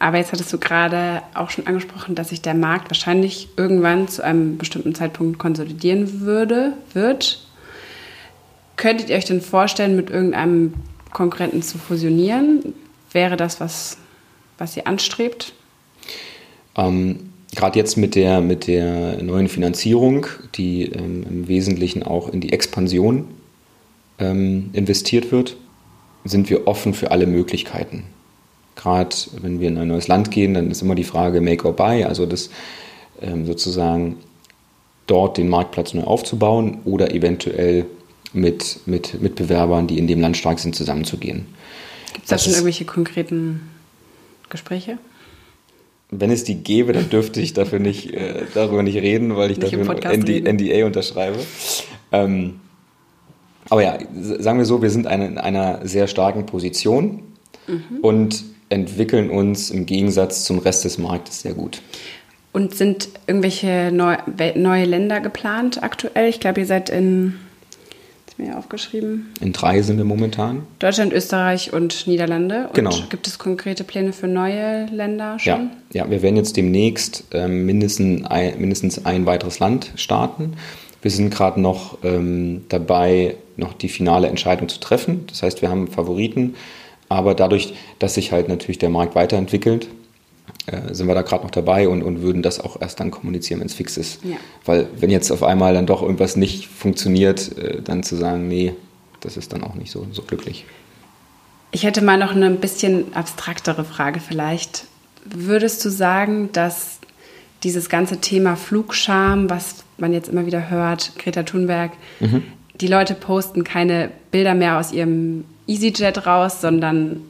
Aber 0.00 0.18
jetzt 0.18 0.32
hattest 0.32 0.52
du 0.52 0.58
gerade 0.58 1.22
auch 1.34 1.50
schon 1.50 1.66
angesprochen, 1.66 2.14
dass 2.14 2.30
sich 2.30 2.42
der 2.42 2.54
Markt 2.54 2.90
wahrscheinlich 2.90 3.48
irgendwann 3.56 4.08
zu 4.08 4.24
einem 4.24 4.58
bestimmten 4.58 4.94
Zeitpunkt 4.94 5.38
konsolidieren 5.38 6.22
würde, 6.22 6.72
wird. 6.92 7.46
Könntet 8.76 9.10
ihr 9.10 9.16
euch 9.16 9.26
denn 9.26 9.40
vorstellen, 9.40 9.94
mit 9.94 10.10
irgendeinem 10.10 10.74
Konkurrenten 11.12 11.62
zu 11.62 11.78
fusionieren? 11.78 12.74
Wäre 13.12 13.36
das 13.36 13.60
was, 13.60 13.98
was 14.58 14.76
ihr 14.76 14.86
anstrebt? 14.86 15.52
Ähm, 16.76 17.32
Gerade 17.54 17.78
jetzt 17.78 17.98
mit 17.98 18.14
der, 18.14 18.40
mit 18.40 18.66
der 18.66 19.22
neuen 19.22 19.46
Finanzierung, 19.46 20.26
die 20.54 20.84
ähm, 20.84 21.22
im 21.28 21.48
Wesentlichen 21.48 22.02
auch 22.02 22.30
in 22.30 22.40
die 22.40 22.50
Expansion 22.50 23.26
ähm, 24.18 24.70
investiert 24.72 25.32
wird, 25.32 25.56
sind 26.24 26.48
wir 26.48 26.66
offen 26.66 26.94
für 26.94 27.10
alle 27.10 27.26
Möglichkeiten. 27.26 28.04
Gerade 28.74 29.14
wenn 29.42 29.60
wir 29.60 29.68
in 29.68 29.76
ein 29.76 29.88
neues 29.88 30.08
Land 30.08 30.30
gehen, 30.30 30.54
dann 30.54 30.70
ist 30.70 30.80
immer 30.80 30.94
die 30.94 31.04
Frage 31.04 31.42
Make 31.42 31.66
or 31.66 31.76
Buy, 31.76 32.04
also 32.04 32.24
das 32.24 32.48
ähm, 33.20 33.44
sozusagen 33.44 34.16
dort 35.06 35.36
den 35.36 35.50
Marktplatz 35.50 35.92
neu 35.92 36.04
aufzubauen 36.04 36.78
oder 36.86 37.12
eventuell 37.12 37.84
mit, 38.32 38.80
mit 38.86 39.20
Mitbewerbern, 39.20 39.88
die 39.88 39.98
in 39.98 40.06
dem 40.06 40.20
Land 40.20 40.38
stark 40.38 40.58
sind, 40.58 40.74
zusammenzugehen. 40.74 41.46
Gibt 42.14 42.24
es 42.24 42.30
da 42.30 42.38
schon 42.38 42.52
irgendwelche 42.52 42.86
konkreten 42.86 43.68
Gespräche? 44.48 44.96
Wenn 46.14 46.30
es 46.30 46.44
die 46.44 46.56
gäbe, 46.56 46.92
dann 46.92 47.08
dürfte 47.08 47.40
ich 47.40 47.54
dafür 47.54 47.78
nicht, 47.78 48.12
äh, 48.12 48.42
darüber 48.54 48.82
nicht 48.82 48.96
reden, 48.96 49.34
weil 49.34 49.50
ich 49.50 49.58
nicht 49.58 49.74
dafür 49.74 50.10
ein 50.10 50.20
ND, 50.20 50.44
NDA 50.46 50.84
unterschreibe. 50.86 51.38
Ähm, 52.12 52.60
aber 53.70 53.82
ja, 53.82 53.98
sagen 54.14 54.58
wir 54.58 54.66
so, 54.66 54.82
wir 54.82 54.90
sind 54.90 55.06
eine, 55.06 55.26
in 55.26 55.38
einer 55.38 55.86
sehr 55.86 56.06
starken 56.06 56.44
Position 56.44 57.22
mhm. 57.66 58.00
und 58.02 58.44
entwickeln 58.68 59.30
uns 59.30 59.70
im 59.70 59.86
Gegensatz 59.86 60.44
zum 60.44 60.58
Rest 60.58 60.84
des 60.84 60.98
Marktes 60.98 61.40
sehr 61.40 61.54
gut. 61.54 61.80
Und 62.52 62.74
sind 62.74 63.08
irgendwelche 63.26 63.90
neu, 63.92 64.16
neue 64.56 64.84
Länder 64.84 65.20
geplant 65.20 65.82
aktuell? 65.82 66.28
Ich 66.28 66.38
glaube, 66.38 66.60
ihr 66.60 66.66
seid 66.66 66.90
in, 66.90 67.36
ist 68.32 68.38
mir 68.38 68.58
aufgeschrieben. 68.58 69.32
In 69.40 69.52
drei 69.52 69.82
sind 69.82 69.98
wir 69.98 70.04
momentan. 70.04 70.62
Deutschland, 70.78 71.12
Österreich 71.12 71.72
und 71.72 72.06
Niederlande. 72.06 72.68
Und 72.68 72.74
genau. 72.74 72.94
Gibt 73.10 73.26
es 73.26 73.38
konkrete 73.38 73.84
Pläne 73.84 74.12
für 74.12 74.26
neue 74.26 74.86
Länder 74.86 75.38
schon? 75.38 75.70
Ja, 75.92 76.04
ja 76.04 76.10
wir 76.10 76.22
werden 76.22 76.36
jetzt 76.36 76.56
demnächst 76.56 77.24
ähm, 77.32 77.66
mindestens, 77.66 78.24
ein, 78.24 78.58
mindestens 78.58 79.04
ein 79.04 79.26
weiteres 79.26 79.58
Land 79.58 79.92
starten. 79.96 80.54
Wir 81.02 81.10
sind 81.10 81.30
gerade 81.30 81.60
noch 81.60 81.98
ähm, 82.04 82.64
dabei, 82.68 83.36
noch 83.56 83.74
die 83.74 83.88
finale 83.88 84.28
Entscheidung 84.28 84.68
zu 84.68 84.80
treffen. 84.80 85.26
Das 85.26 85.42
heißt, 85.42 85.60
wir 85.60 85.68
haben 85.68 85.88
Favoriten. 85.88 86.54
Aber 87.08 87.34
dadurch, 87.34 87.74
dass 87.98 88.14
sich 88.14 88.32
halt 88.32 88.48
natürlich 88.48 88.78
der 88.78 88.88
Markt 88.88 89.14
weiterentwickelt, 89.14 89.88
äh, 90.66 90.94
sind 90.94 91.08
wir 91.08 91.14
da 91.14 91.22
gerade 91.22 91.42
noch 91.42 91.50
dabei 91.50 91.88
und, 91.88 92.02
und 92.02 92.22
würden 92.22 92.42
das 92.42 92.60
auch 92.60 92.80
erst 92.80 93.00
dann 93.00 93.10
kommunizieren, 93.10 93.60
wenn 93.60 93.66
es 93.66 93.74
fix 93.74 93.96
ist. 93.96 94.24
Ja. 94.24 94.36
Weil 94.64 94.86
wenn 94.96 95.10
jetzt 95.10 95.30
auf 95.32 95.42
einmal 95.42 95.74
dann 95.74 95.86
doch 95.86 96.02
irgendwas 96.02 96.36
nicht 96.36 96.66
funktioniert, 96.66 97.56
äh, 97.58 97.82
dann 97.82 98.02
zu 98.02 98.16
sagen, 98.16 98.46
nee, 98.46 98.74
das 99.20 99.36
ist 99.36 99.52
dann 99.52 99.64
auch 99.64 99.74
nicht 99.74 99.90
so, 99.90 100.06
so 100.12 100.22
glücklich. 100.22 100.64
Ich 101.72 101.84
hätte 101.84 102.02
mal 102.02 102.18
noch 102.18 102.32
eine 102.32 102.46
ein 102.46 102.60
bisschen 102.60 103.14
abstraktere 103.14 103.84
Frage 103.84 104.20
vielleicht. 104.20 104.84
Würdest 105.24 105.84
du 105.84 105.90
sagen, 105.90 106.50
dass 106.52 106.98
dieses 107.64 107.88
ganze 107.88 108.20
Thema 108.20 108.56
Flugscham, 108.56 109.48
was 109.48 109.76
man 109.98 110.12
jetzt 110.12 110.28
immer 110.28 110.46
wieder 110.46 110.70
hört, 110.70 111.12
Greta 111.18 111.44
Thunberg, 111.44 111.92
mhm. 112.20 112.42
die 112.80 112.88
Leute 112.88 113.14
posten 113.14 113.64
keine 113.64 114.10
Bilder 114.30 114.54
mehr 114.54 114.78
aus 114.78 114.92
ihrem 114.92 115.44
EasyJet 115.66 116.26
raus, 116.26 116.60
sondern 116.60 117.20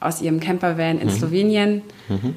aus 0.00 0.20
ihrem 0.20 0.40
Campervan 0.40 0.98
in 0.98 1.08
mhm. 1.08 1.12
Slowenien. 1.12 1.82
Mhm. 2.08 2.34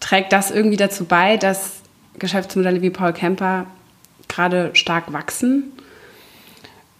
Trägt 0.00 0.32
das 0.32 0.50
irgendwie 0.50 0.76
dazu 0.76 1.04
bei, 1.04 1.36
dass 1.36 1.80
Geschäftsmodelle 2.18 2.82
wie 2.82 2.90
Paul 2.90 3.12
Camper 3.12 3.66
gerade 4.28 4.70
stark 4.74 5.12
wachsen? 5.12 5.72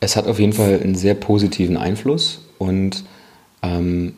Es 0.00 0.16
hat 0.16 0.26
auf 0.26 0.38
jeden 0.38 0.52
Fall 0.52 0.80
einen 0.82 0.94
sehr 0.94 1.14
positiven 1.14 1.76
Einfluss 1.76 2.46
und 2.58 3.04
ähm, 3.62 4.14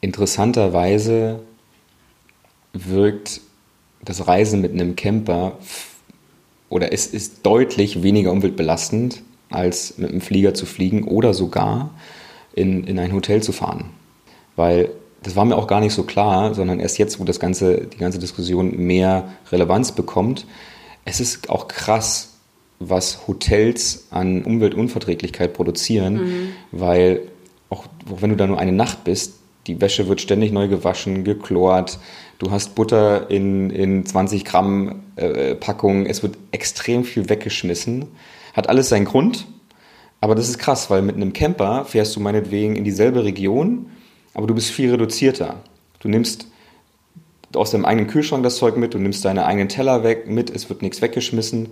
interessanterweise 0.00 1.40
wirkt 2.72 3.40
das 4.02 4.26
Reisen 4.26 4.60
mit 4.60 4.72
einem 4.72 4.96
Camper 4.96 5.58
oder 6.68 6.92
es 6.92 7.06
ist 7.06 7.44
deutlich 7.44 8.02
weniger 8.02 8.32
umweltbelastend 8.32 9.22
als 9.50 9.98
mit 9.98 10.10
einem 10.10 10.20
Flieger 10.20 10.54
zu 10.54 10.66
fliegen 10.66 11.04
oder 11.04 11.34
sogar 11.34 11.90
in, 12.54 12.84
in 12.84 12.98
ein 12.98 13.12
Hotel 13.12 13.42
zu 13.42 13.52
fahren. 13.52 13.86
Weil 14.56 14.90
das 15.22 15.36
war 15.36 15.44
mir 15.44 15.56
auch 15.56 15.66
gar 15.66 15.80
nicht 15.80 15.92
so 15.92 16.04
klar, 16.04 16.54
sondern 16.54 16.80
erst 16.80 16.98
jetzt, 16.98 17.20
wo 17.20 17.24
das 17.24 17.40
ganze, 17.40 17.86
die 17.86 17.98
ganze 17.98 18.18
Diskussion 18.18 18.76
mehr 18.76 19.28
Relevanz 19.50 19.92
bekommt. 19.92 20.46
Es 21.04 21.20
ist 21.20 21.50
auch 21.50 21.68
krass, 21.68 22.34
was 22.78 23.26
Hotels 23.26 24.06
an 24.10 24.42
Umweltunverträglichkeit 24.42 25.52
produzieren, 25.52 26.14
mhm. 26.14 26.48
weil 26.72 27.20
auch, 27.68 27.84
auch 28.10 28.22
wenn 28.22 28.30
du 28.30 28.36
da 28.36 28.46
nur 28.46 28.58
eine 28.58 28.72
Nacht 28.72 29.04
bist, 29.04 29.34
die 29.66 29.80
Wäsche 29.80 30.08
wird 30.08 30.22
ständig 30.22 30.52
neu 30.52 30.68
gewaschen, 30.68 31.22
geklort, 31.22 31.98
du 32.38 32.50
hast 32.50 32.74
Butter 32.74 33.30
in, 33.30 33.68
in 33.68 34.06
20 34.06 34.46
Gramm 34.46 35.02
äh, 35.16 35.54
Packung, 35.54 36.06
es 36.06 36.22
wird 36.22 36.38
extrem 36.50 37.04
viel 37.04 37.28
weggeschmissen. 37.28 38.06
Hat 38.54 38.68
alles 38.68 38.88
seinen 38.88 39.04
Grund, 39.04 39.46
aber 40.22 40.34
das 40.34 40.48
ist 40.48 40.58
krass, 40.58 40.88
weil 40.88 41.02
mit 41.02 41.16
einem 41.16 41.34
Camper 41.34 41.84
fährst 41.84 42.16
du 42.16 42.20
meinetwegen 42.20 42.74
in 42.74 42.84
dieselbe 42.84 43.24
Region, 43.24 43.86
aber 44.34 44.46
du 44.46 44.54
bist 44.54 44.70
viel 44.70 44.90
reduzierter. 44.90 45.56
Du 46.00 46.08
nimmst 46.08 46.46
aus 47.54 47.70
deinem 47.72 47.84
eigenen 47.84 48.08
Kühlschrank 48.08 48.42
das 48.42 48.56
Zeug 48.56 48.76
mit, 48.76 48.94
du 48.94 48.98
nimmst 48.98 49.24
deine 49.24 49.44
eigenen 49.44 49.68
Teller 49.68 50.04
weg 50.04 50.28
mit, 50.28 50.50
es 50.50 50.68
wird 50.68 50.82
nichts 50.82 51.02
weggeschmissen. 51.02 51.70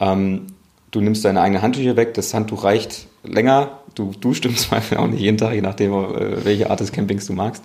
Ähm, 0.00 0.46
du 0.90 1.00
nimmst 1.00 1.24
deine 1.24 1.40
eigenen 1.40 1.62
Handtücher 1.62 1.96
weg, 1.96 2.14
das 2.14 2.32
Handtuch 2.32 2.64
reicht 2.64 3.06
länger, 3.22 3.80
du 3.94 4.12
duschst 4.18 4.44
im 4.46 4.56
Zweifel 4.56 4.98
auch 4.98 5.06
nicht 5.06 5.20
jeden 5.20 5.38
Tag, 5.38 5.54
je 5.54 5.60
nachdem, 5.60 5.92
äh, 5.92 6.44
welche 6.44 6.70
Art 6.70 6.80
des 6.80 6.92
Campings 6.92 7.26
du 7.26 7.32
magst. 7.32 7.62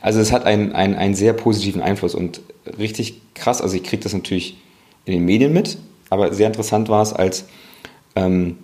Also 0.00 0.20
es 0.20 0.32
hat 0.32 0.44
einen, 0.44 0.72
einen, 0.72 0.94
einen 0.94 1.14
sehr 1.14 1.32
positiven 1.32 1.82
Einfluss 1.82 2.14
und 2.14 2.40
richtig 2.78 3.20
krass, 3.34 3.60
also 3.60 3.76
ich 3.76 3.82
kriege 3.82 4.02
das 4.02 4.12
natürlich 4.12 4.58
in 5.04 5.14
den 5.14 5.24
Medien 5.24 5.52
mit, 5.52 5.78
aber 6.10 6.34
sehr 6.34 6.46
interessant 6.46 6.88
war 6.88 7.02
es, 7.02 7.12
als 7.12 7.46
ähm, 8.14 8.58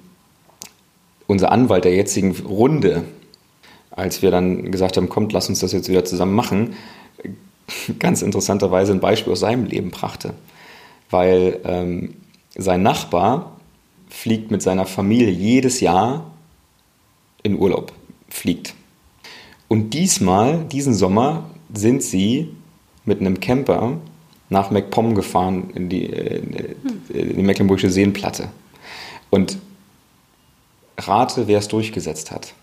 unser 1.27 1.51
Anwalt 1.51 1.85
der 1.85 1.95
jetzigen 1.95 2.33
Runde, 2.45 3.05
als 3.97 4.23
wir 4.23 4.31
dann 4.31 4.71
gesagt 4.71 4.97
haben, 4.97 5.09
kommt, 5.09 5.33
lass 5.33 5.49
uns 5.49 5.61
das 5.61 5.73
jetzt 5.73 5.89
wieder 5.89 6.05
zusammen 6.05 6.35
machen, 6.35 6.77
ganz 7.99 8.23
interessanterweise 8.23 8.93
ein 8.93 9.01
Beispiel 9.01 9.33
aus 9.33 9.41
seinem 9.41 9.65
Leben 9.65 9.91
brachte. 9.91 10.35
Weil 11.11 11.61
ähm, 11.65 12.15
sein 12.55 12.83
Nachbar 12.83 13.57
fliegt 14.09 14.51
mit 14.51 14.63
seiner 14.63 14.87
Familie 14.87 15.31
jedes 15.31 15.81
Jahr 15.81 16.31
in 17.43 17.59
Urlaub, 17.59 17.93
fliegt. 18.29 18.75
Und 19.69 19.95
diesmal, 19.95 20.65
diesen 20.65 20.95
Sommer, 20.95 21.51
sind 21.73 22.03
sie 22.03 22.55
mit 23.05 23.21
einem 23.21 23.41
Camper 23.41 23.99
nach 24.49 24.71
MacPom 24.71 25.15
gefahren 25.15 25.71
in 25.75 25.89
die, 25.89 26.05
in 26.05 27.37
die 27.37 27.43
Mecklenburgische 27.43 27.91
Seenplatte. 27.91 28.49
Und 29.31 29.59
rate, 30.99 31.49
wer 31.49 31.59
es 31.59 31.69
durchgesetzt 31.69 32.31
hat. 32.31 32.55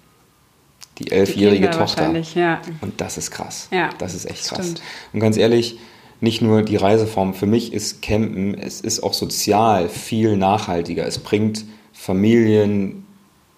Die 1.00 1.12
elfjährige 1.12 1.70
Kinder 1.70 1.78
Tochter. 1.78 2.14
ja. 2.36 2.62
Und 2.82 3.02
das 3.02 3.18
ist 3.18 3.32
krass. 3.32 3.68
Ja, 3.72 3.90
das 3.98 4.14
ist 4.14 4.26
echt 4.26 4.46
krass. 4.46 4.66
stimmt. 4.66 4.82
Und 5.12 5.20
ganz 5.20 5.38
ehrlich, 5.38 5.80
nicht 6.22 6.42
nur 6.42 6.62
die 6.62 6.78
Reiseform, 6.78 7.34
für 7.34 7.48
mich 7.48 7.74
ist 7.74 8.02
Campen, 8.02 8.56
es 8.56 8.80
ist 8.80 9.02
auch 9.02 9.14
sozial 9.14 9.90
viel 9.90 10.38
nachhaltiger. 10.38 11.06
Es 11.06 11.20
bringt 11.20 11.66
Familien, 11.92 13.06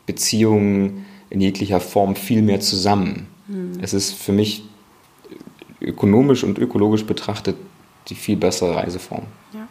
Beziehungen 0.05 1.05
in 1.29 1.41
jeglicher 1.41 1.79
Form 1.79 2.15
viel 2.15 2.41
mehr 2.41 2.61
zusammen. 2.61 3.27
Hm. 3.47 3.73
Es 3.81 3.93
ist 3.93 4.13
für 4.13 4.31
mich 4.31 4.63
ökonomisch 5.81 6.43
und 6.43 6.57
ökologisch 6.57 7.05
betrachtet 7.05 7.55
die 8.07 8.15
viel 8.15 8.37
bessere 8.37 8.75
Reiseform. 8.75 9.23
Ja. 9.53 9.64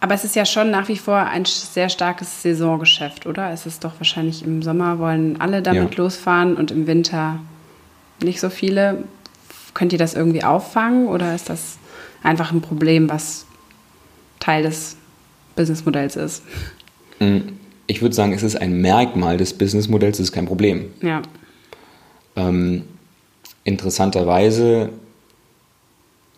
Aber 0.00 0.14
es 0.14 0.24
ist 0.24 0.36
ja 0.36 0.44
schon 0.44 0.70
nach 0.70 0.88
wie 0.88 0.96
vor 0.96 1.16
ein 1.16 1.44
sehr 1.46 1.88
starkes 1.88 2.42
Saisongeschäft, 2.42 3.26
oder? 3.26 3.50
Es 3.50 3.66
ist 3.66 3.82
doch 3.82 3.92
wahrscheinlich 3.98 4.44
im 4.44 4.62
Sommer 4.62 4.98
wollen 4.98 5.40
alle 5.40 5.62
damit 5.62 5.92
Ja. 5.94 6.04
losfahren 6.04 6.56
und 6.56 6.70
im 6.70 6.86
Winter 6.86 7.40
nicht 8.22 8.40
so 8.40 8.50
viele. 8.50 9.04
Könnt 9.74 9.92
ihr 9.92 9.98
das 9.98 10.14
irgendwie 10.14 10.44
auffangen 10.44 11.08
oder 11.08 11.34
ist 11.34 11.48
das 11.50 11.78
einfach 12.22 12.52
ein 12.52 12.60
Problem, 12.60 13.08
was 13.08 13.46
Teil 14.38 14.62
des 14.62 14.96
Businessmodells 15.54 16.16
ist? 16.16 16.42
Ich 17.86 18.02
würde 18.02 18.14
sagen, 18.14 18.32
es 18.32 18.42
ist 18.42 18.56
ein 18.56 18.80
Merkmal 18.80 19.36
des 19.38 19.56
Businessmodells, 19.56 20.18
es 20.18 20.28
ist 20.28 20.32
kein 20.32 20.46
Problem. 20.46 20.90
Ja. 21.02 21.22
Ähm, 22.36 22.84
interessanterweise, 23.64 24.90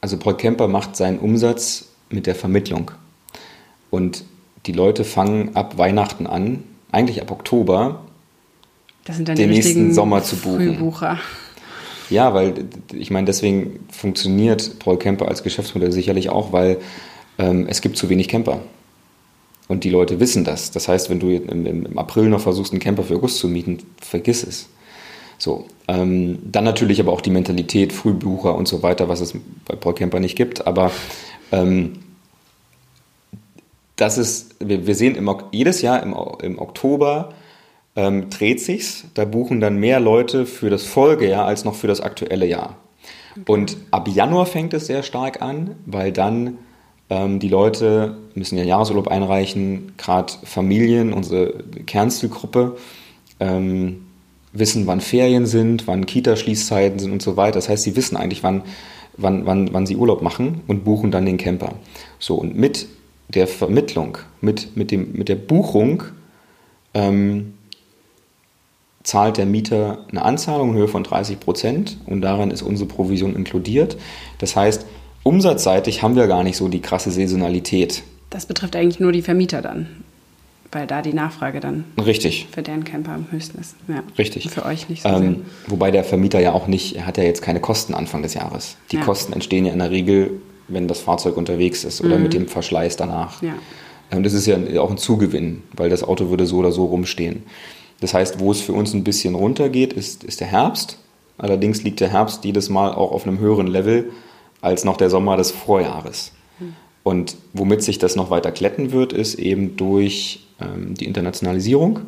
also 0.01 0.17
Paul 0.19 0.37
Kemper 0.37 0.69
macht 0.69 0.97
seinen 0.97 1.19
Umsatz 1.19 1.89
mit 2.11 2.27
der 2.27 2.35
Vermittlung. 2.35 2.91
Und 3.91 4.25
die 4.67 4.73
Leute 4.73 5.05
fangen 5.05 5.57
ab 5.57 5.79
Weihnachten 5.79 6.27
an, 6.27 6.65
eigentlich 6.93 7.21
ab 7.23 7.31
Oktober. 7.31 8.03
Das 9.05 9.17
sind 9.17 9.29
dann 9.29 9.37
Den 9.37 9.51
nächsten 9.51 9.93
Sommer 9.95 10.23
zu 10.23 10.37
buchen. 10.37 10.77
Frühbucher. 10.77 11.19
Ja, 12.11 12.35
weil 12.35 12.55
ich 12.93 13.11
meine, 13.11 13.27
deswegen 13.27 13.81
funktioniert 13.91 14.79
Paul 14.79 14.99
Camper 14.99 15.29
als 15.29 15.43
Geschäftsmodell 15.43 15.93
sicherlich 15.93 16.31
auch, 16.31 16.53
weil 16.53 16.79
ähm, 17.39 17.67
es 17.69 17.81
gibt 17.81 17.97
zu 17.97 18.09
wenig 18.09 18.29
Camper. 18.29 18.61
Und 19.69 19.85
die 19.85 19.91
Leute 19.91 20.19
wissen 20.19 20.45
das. 20.45 20.71
Das 20.71 20.89
heißt, 20.89 21.11
wenn 21.11 21.21
du 21.21 21.29
im, 21.31 21.67
im 21.67 21.87
im 21.87 21.99
April 21.99 22.29
noch 22.31 22.41
versuchst, 22.41 22.73
einen 22.73 22.81
Camper 22.81 23.03
für 23.03 23.17
August 23.17 23.39
zu 23.39 23.49
mieten, 23.49 23.79
vergiss 24.01 24.43
es. 24.43 24.69
So, 25.37 25.67
ähm, 25.87 26.39
dann 26.43 26.65
natürlich 26.65 27.01
aber 27.01 27.13
auch 27.13 27.21
die 27.21 27.31
Mentalität, 27.31 27.93
Frühbucher 27.93 28.55
und 28.55 28.67
so 28.67 28.83
weiter, 28.83 29.09
was 29.09 29.21
es 29.21 29.35
bei 29.67 29.77
Paul 29.77 29.95
Camper 29.95 30.21
nicht 30.21 30.37
gibt. 30.37 30.67
Aber 30.67 30.91
ähm, 31.53 32.01
das 33.99 34.17
ist, 34.17 34.55
wir, 34.61 34.87
wir 34.87 34.95
sehen 34.95 35.15
im, 35.17 35.31
jedes 35.53 35.83
Jahr 35.83 36.03
im, 36.03 36.17
im 36.41 36.59
Oktober 36.59 37.35
ähm, 37.97 38.31
dreht 38.31 38.61
sich's. 38.61 39.05
Da 39.15 39.25
buchen 39.25 39.61
dann 39.61 39.79
mehr 39.79 40.01
Leute 40.01 40.47
für 40.47 40.71
das 40.71 40.85
Folgejahr 40.85 41.45
als 41.45 41.65
noch 41.65 41.75
für 41.75 41.89
das 41.89 42.01
aktuelle 42.01 42.47
Jahr. 42.47 42.77
Und 43.47 43.77
ab 43.91 44.09
Januar 44.09 44.47
fängt 44.47 44.73
es 44.73 44.87
sehr 44.87 45.03
stark 45.03 45.43
an, 45.43 45.77
weil 45.85 46.13
dann 46.13 46.59
ähm, 47.11 47.41
die 47.41 47.49
Leute 47.49 48.17
müssen 48.35 48.57
ihren 48.57 48.69
Jahresurlaub 48.69 49.09
einreichen, 49.09 49.93
gerade 49.97 50.33
Familien, 50.45 51.13
unsere 51.13 51.55
Kernzielgruppe, 51.87 52.77
ähm, 53.41 54.07
wissen, 54.53 54.87
wann 54.87 55.01
Ferien 55.01 55.47
sind, 55.47 55.87
wann 55.87 56.07
Kita-Schließzeiten 56.07 56.99
sind 56.99 57.13
und 57.13 57.23
so 57.23 57.37
weiter. 57.37 57.55
Das 57.55 57.69
heißt, 57.69 57.83
sie 57.83 57.97
wissen 57.97 58.17
eigentlich, 58.17 58.43
wann, 58.43 58.63
wann, 59.17 59.45
wann, 59.47 59.73
wann 59.73 59.87
sie 59.87 59.97
Urlaub 59.97 60.23
machen 60.23 60.63
und 60.67 60.85
buchen 60.85 61.11
dann 61.11 61.27
den 61.27 61.37
Camper. 61.37 61.75
So, 62.19 62.37
und 62.37 62.57
mit 62.57 62.87
der 63.29 63.47
Vermittlung, 63.47 64.19
mit, 64.41 64.77
mit, 64.77 64.91
dem, 64.91 65.13
mit 65.13 65.29
der 65.29 65.37
Buchung 65.37 66.03
ähm, 66.95 67.55
zahlt 69.03 69.37
der 69.37 69.47
Mieter 69.47 70.05
eine 70.11 70.23
Anzahlung 70.23 70.71
in 70.71 70.77
Höhe 70.77 70.89
von 70.89 71.05
30 71.05 71.41
Prozent 71.41 71.99
und 72.07 72.21
darin 72.21 72.51
ist 72.51 72.63
unsere 72.63 72.89
Provision 72.89 73.35
inkludiert. 73.37 73.97
Das 74.39 74.57
heißt, 74.57 74.87
umsatzseitig 75.23 76.03
haben 76.03 76.17
wir 76.17 76.27
gar 76.27 76.43
nicht 76.45 76.57
so 76.57 76.69
die 76.69 76.81
krasse 76.81 77.11
Saisonalität. 77.11 78.03
Das 78.31 78.47
betrifft 78.47 78.77
eigentlich 78.77 79.01
nur 79.01 79.13
die 79.13 79.23
Vermieter 79.23 79.63
dann, 79.63 80.05
weil 80.73 80.87
da 80.87 81.01
die 81.01 81.15
Nachfrage 81.15 81.61
dann 81.61 81.85
Richtig, 82.03 82.49
für 82.51 82.63
deren 82.63 82.85
Camper 82.85 83.13
am 83.13 83.27
höchsten 83.31 83.59
ist. 83.59 83.77
Ja. 83.89 84.03
richtig. 84.19 84.45
Und 84.45 84.51
für 84.53 84.67
euch 84.67 84.89
nicht 84.91 85.03
so 85.03 85.09
Ähm, 85.09 85.47
wobei 85.67 85.91
der 85.91 86.05
Vermieter 86.05 86.41
ja 86.41 86.53
auch 86.53 86.67
nicht, 86.67 86.97
er 86.97 87.07
hat 87.07 87.17
ja 87.17 87.25
jetzt 87.25 87.41
keine 87.41 87.61
Kosten 87.61 87.95
Anfang 87.95 88.23
des 88.23 88.35
Jahres. 88.35 88.77
Die 88.91 88.97
Ja. 88.97 89.03
Kosten 89.05 89.33
entstehen 89.33 89.65
ja 89.65 89.73
in 89.73 89.79
der 89.79 89.91
Regel, 89.91 90.43
wenn 90.69 90.89
das 90.89 91.01
Fahrzeug 91.01 91.37
unterwegs 91.37 91.85
ist 91.85 92.01
oder 92.03 92.19
mit 92.19 92.35
dem 92.35 92.47
Verschleiß 92.47 92.97
danach. 92.97 93.43
Ja. 93.43 93.55
Und 94.11 94.25
das 94.25 94.33
ist 94.33 94.47
ja 94.47 94.57
auch 94.81 94.91
ein 94.91 94.99
Zugewinn, 94.99 95.63
weil 95.77 95.91
das 95.91 96.03
Auto 96.03 96.31
würde 96.31 96.47
so 96.47 96.57
oder 96.57 96.73
so 96.73 96.87
rumstehen. 96.87 97.43
Das 98.01 98.15
heißt, 98.15 98.39
wo 98.41 98.51
es 98.53 98.61
für 98.61 98.73
uns 98.73 98.95
ein 98.95 99.05
bisschen 99.05 99.35
runtergeht, 99.35 99.93
ist, 99.93 100.25
ist 100.25 100.41
der 100.41 100.47
Herbst. 100.47 100.99
Allerdings 101.37 101.83
liegt 101.83 102.01
der 102.01 102.09
Herbst 102.09 102.45
jedes 102.45 102.69
Mal 102.69 102.93
auch 102.93 103.13
auf 103.13 103.27
einem 103.27 103.39
höheren 103.39 103.67
Level 103.67 104.11
als 104.61 104.85
noch 104.85 104.97
der 104.97 105.11
Sommer 105.11 105.37
des 105.37 105.51
Vorjahres. 105.51 106.33
Und 107.09 107.37
womit 107.55 107.83
sich 107.83 107.99
das 107.99 108.17
noch 108.17 108.29
weiter 108.29 108.53
kletten 108.53 108.93
wird, 108.93 109.15
ist 109.15 109.37
eben 109.37 109.77
durch 109.77 110.47
ähm, 110.61 110.93
die 110.93 111.07
Internationalisierung. 111.07 112.01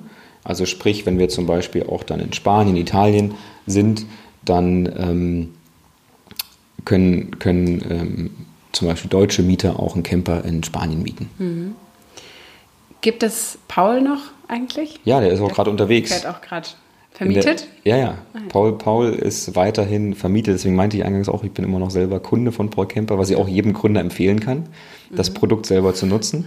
Also 0.45 0.67
sprich, 0.67 1.07
wenn 1.07 1.19
wir 1.19 1.31
zum 1.31 1.47
Beispiel 1.47 1.85
auch 1.85 2.03
dann 2.03 2.21
in 2.21 2.35
Spanien, 2.35 2.77
Italien 2.77 3.35
sind, 3.67 4.05
dann 4.45 4.93
ähm, 4.99 5.55
können, 6.85 7.39
können 7.39 7.83
ähm, 7.89 8.31
zum 8.73 8.89
Beispiel 8.89 9.09
deutsche 9.11 9.43
Mieter 9.43 9.79
auch 9.81 9.95
einen 9.95 10.03
Camper 10.03 10.45
in 10.45 10.63
Spanien 10.63 11.03
mieten. 11.03 11.75
Gibt 13.01 13.23
es 13.23 13.59
Paul 13.69 14.03
noch 14.03 14.21
eigentlich? 14.49 15.01
Ja, 15.05 15.21
der 15.21 15.31
ist 15.33 15.41
auch 15.41 15.53
gerade 15.53 15.71
unterwegs. 15.71 16.13
Fährt 16.13 16.27
auch 16.27 16.41
gerade 16.43 16.69
In 17.19 17.33
der- 17.33 17.43
vermietet? 17.43 17.69
ja, 17.85 17.97
ja. 17.97 18.15
Paul, 18.49 18.77
Paul 18.77 19.11
ist 19.11 19.57
weiterhin 19.57 20.15
vermietet. 20.15 20.55
Deswegen 20.55 20.75
meinte 20.77 20.97
ich 20.97 21.05
eingangs 21.05 21.29
auch, 21.29 21.43
ich 21.45 21.53
bin 21.53 21.65
immer 21.65 21.79
noch 21.79 21.91
selber 21.91 22.21
Kunde 22.21 22.53
von 22.53 22.71
Paul 22.71 22.87
Camper, 22.87 23.19
was 23.19 23.31
ich 23.31 23.37
auch 23.37 23.49
jedem 23.49 23.73
Gründer 23.73 24.01
empfehlen 24.01 24.41
kann, 24.41 24.67
das 25.11 25.31
Produkt 25.33 25.67
selber 25.67 25.95
zu 25.95 26.07
nutzen. 26.07 26.47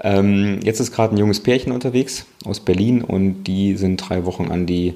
Ähm, 0.00 0.60
jetzt 0.62 0.78
ist 0.78 0.92
gerade 0.92 1.14
ein 1.14 1.18
junges 1.18 1.40
Pärchen 1.40 1.72
unterwegs 1.72 2.26
aus 2.44 2.60
Berlin 2.60 3.02
und 3.02 3.44
die 3.44 3.74
sind 3.76 3.96
drei 3.96 4.24
Wochen 4.26 4.48
an 4.50 4.64
die 4.66 4.94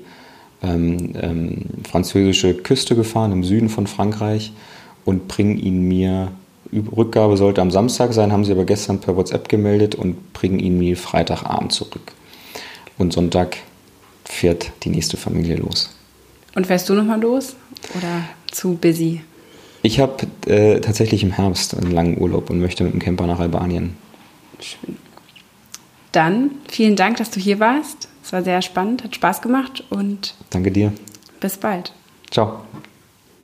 ähm, 0.63 1.13
ähm, 1.21 1.59
französische 1.91 2.55
Küste 2.55 2.95
gefahren, 2.95 3.33
im 3.33 3.43
Süden 3.43 3.69
von 3.69 3.89
Frankreich 3.89 4.53
und 5.05 5.27
bringen 5.27 5.59
ihn 5.59 5.89
mir, 5.89 6.29
Rückgabe 6.73 7.37
sollte 7.37 7.61
am 7.61 7.71
Samstag 7.71 8.13
sein, 8.13 8.33
haben 8.33 8.45
sie 8.45 8.53
aber 8.53 8.65
gestern 8.65 9.01
per 9.01 9.17
WhatsApp 9.17 9.49
gemeldet 9.49 9.95
und 9.95 10.33
bringen 10.33 10.59
ihn 10.59 10.79
mir 10.79 10.97
Freitagabend 10.97 11.73
zurück. 11.73 12.13
Und 12.99 13.13
Sonntag 13.13 13.57
fährt 14.25 14.73
die 14.85 14.91
nächste 14.91 15.17
Familie 15.17 15.57
los. 15.57 15.95
Und 16.55 16.67
fährst 16.67 16.89
du 16.89 16.95
nochmal 16.95 17.21
los? 17.21 17.57
Oder 17.97 18.25
zu 18.51 18.75
busy? 18.75 19.23
Ich 19.83 19.99
habe 20.01 20.27
äh, 20.47 20.81
tatsächlich 20.81 21.23
im 21.23 21.33
Herbst 21.33 21.77
einen 21.77 21.91
langen 21.91 22.19
Urlaub 22.21 22.51
und 22.51 22.61
möchte 22.61 22.85
mit 22.85 22.93
dem 22.93 23.01
Camper 23.01 23.27
nach 23.27 23.41
Albanien. 23.41 23.97
Schön. 24.61 24.97
Dann 26.13 26.53
vielen 26.69 26.95
Dank, 26.95 27.17
dass 27.17 27.31
du 27.31 27.41
hier 27.41 27.59
warst. 27.59 28.09
Es 28.23 28.33
war 28.33 28.43
sehr 28.45 28.63
spannend, 28.63 29.03
hat 29.03 29.15
Spaß 29.15 29.43
gemacht 29.43 29.83
und 29.91 30.35
Danke 30.51 30.71
dir. 30.71 30.93
bis 31.41 31.57
bald. 31.57 31.93
Ciao. 32.31 32.63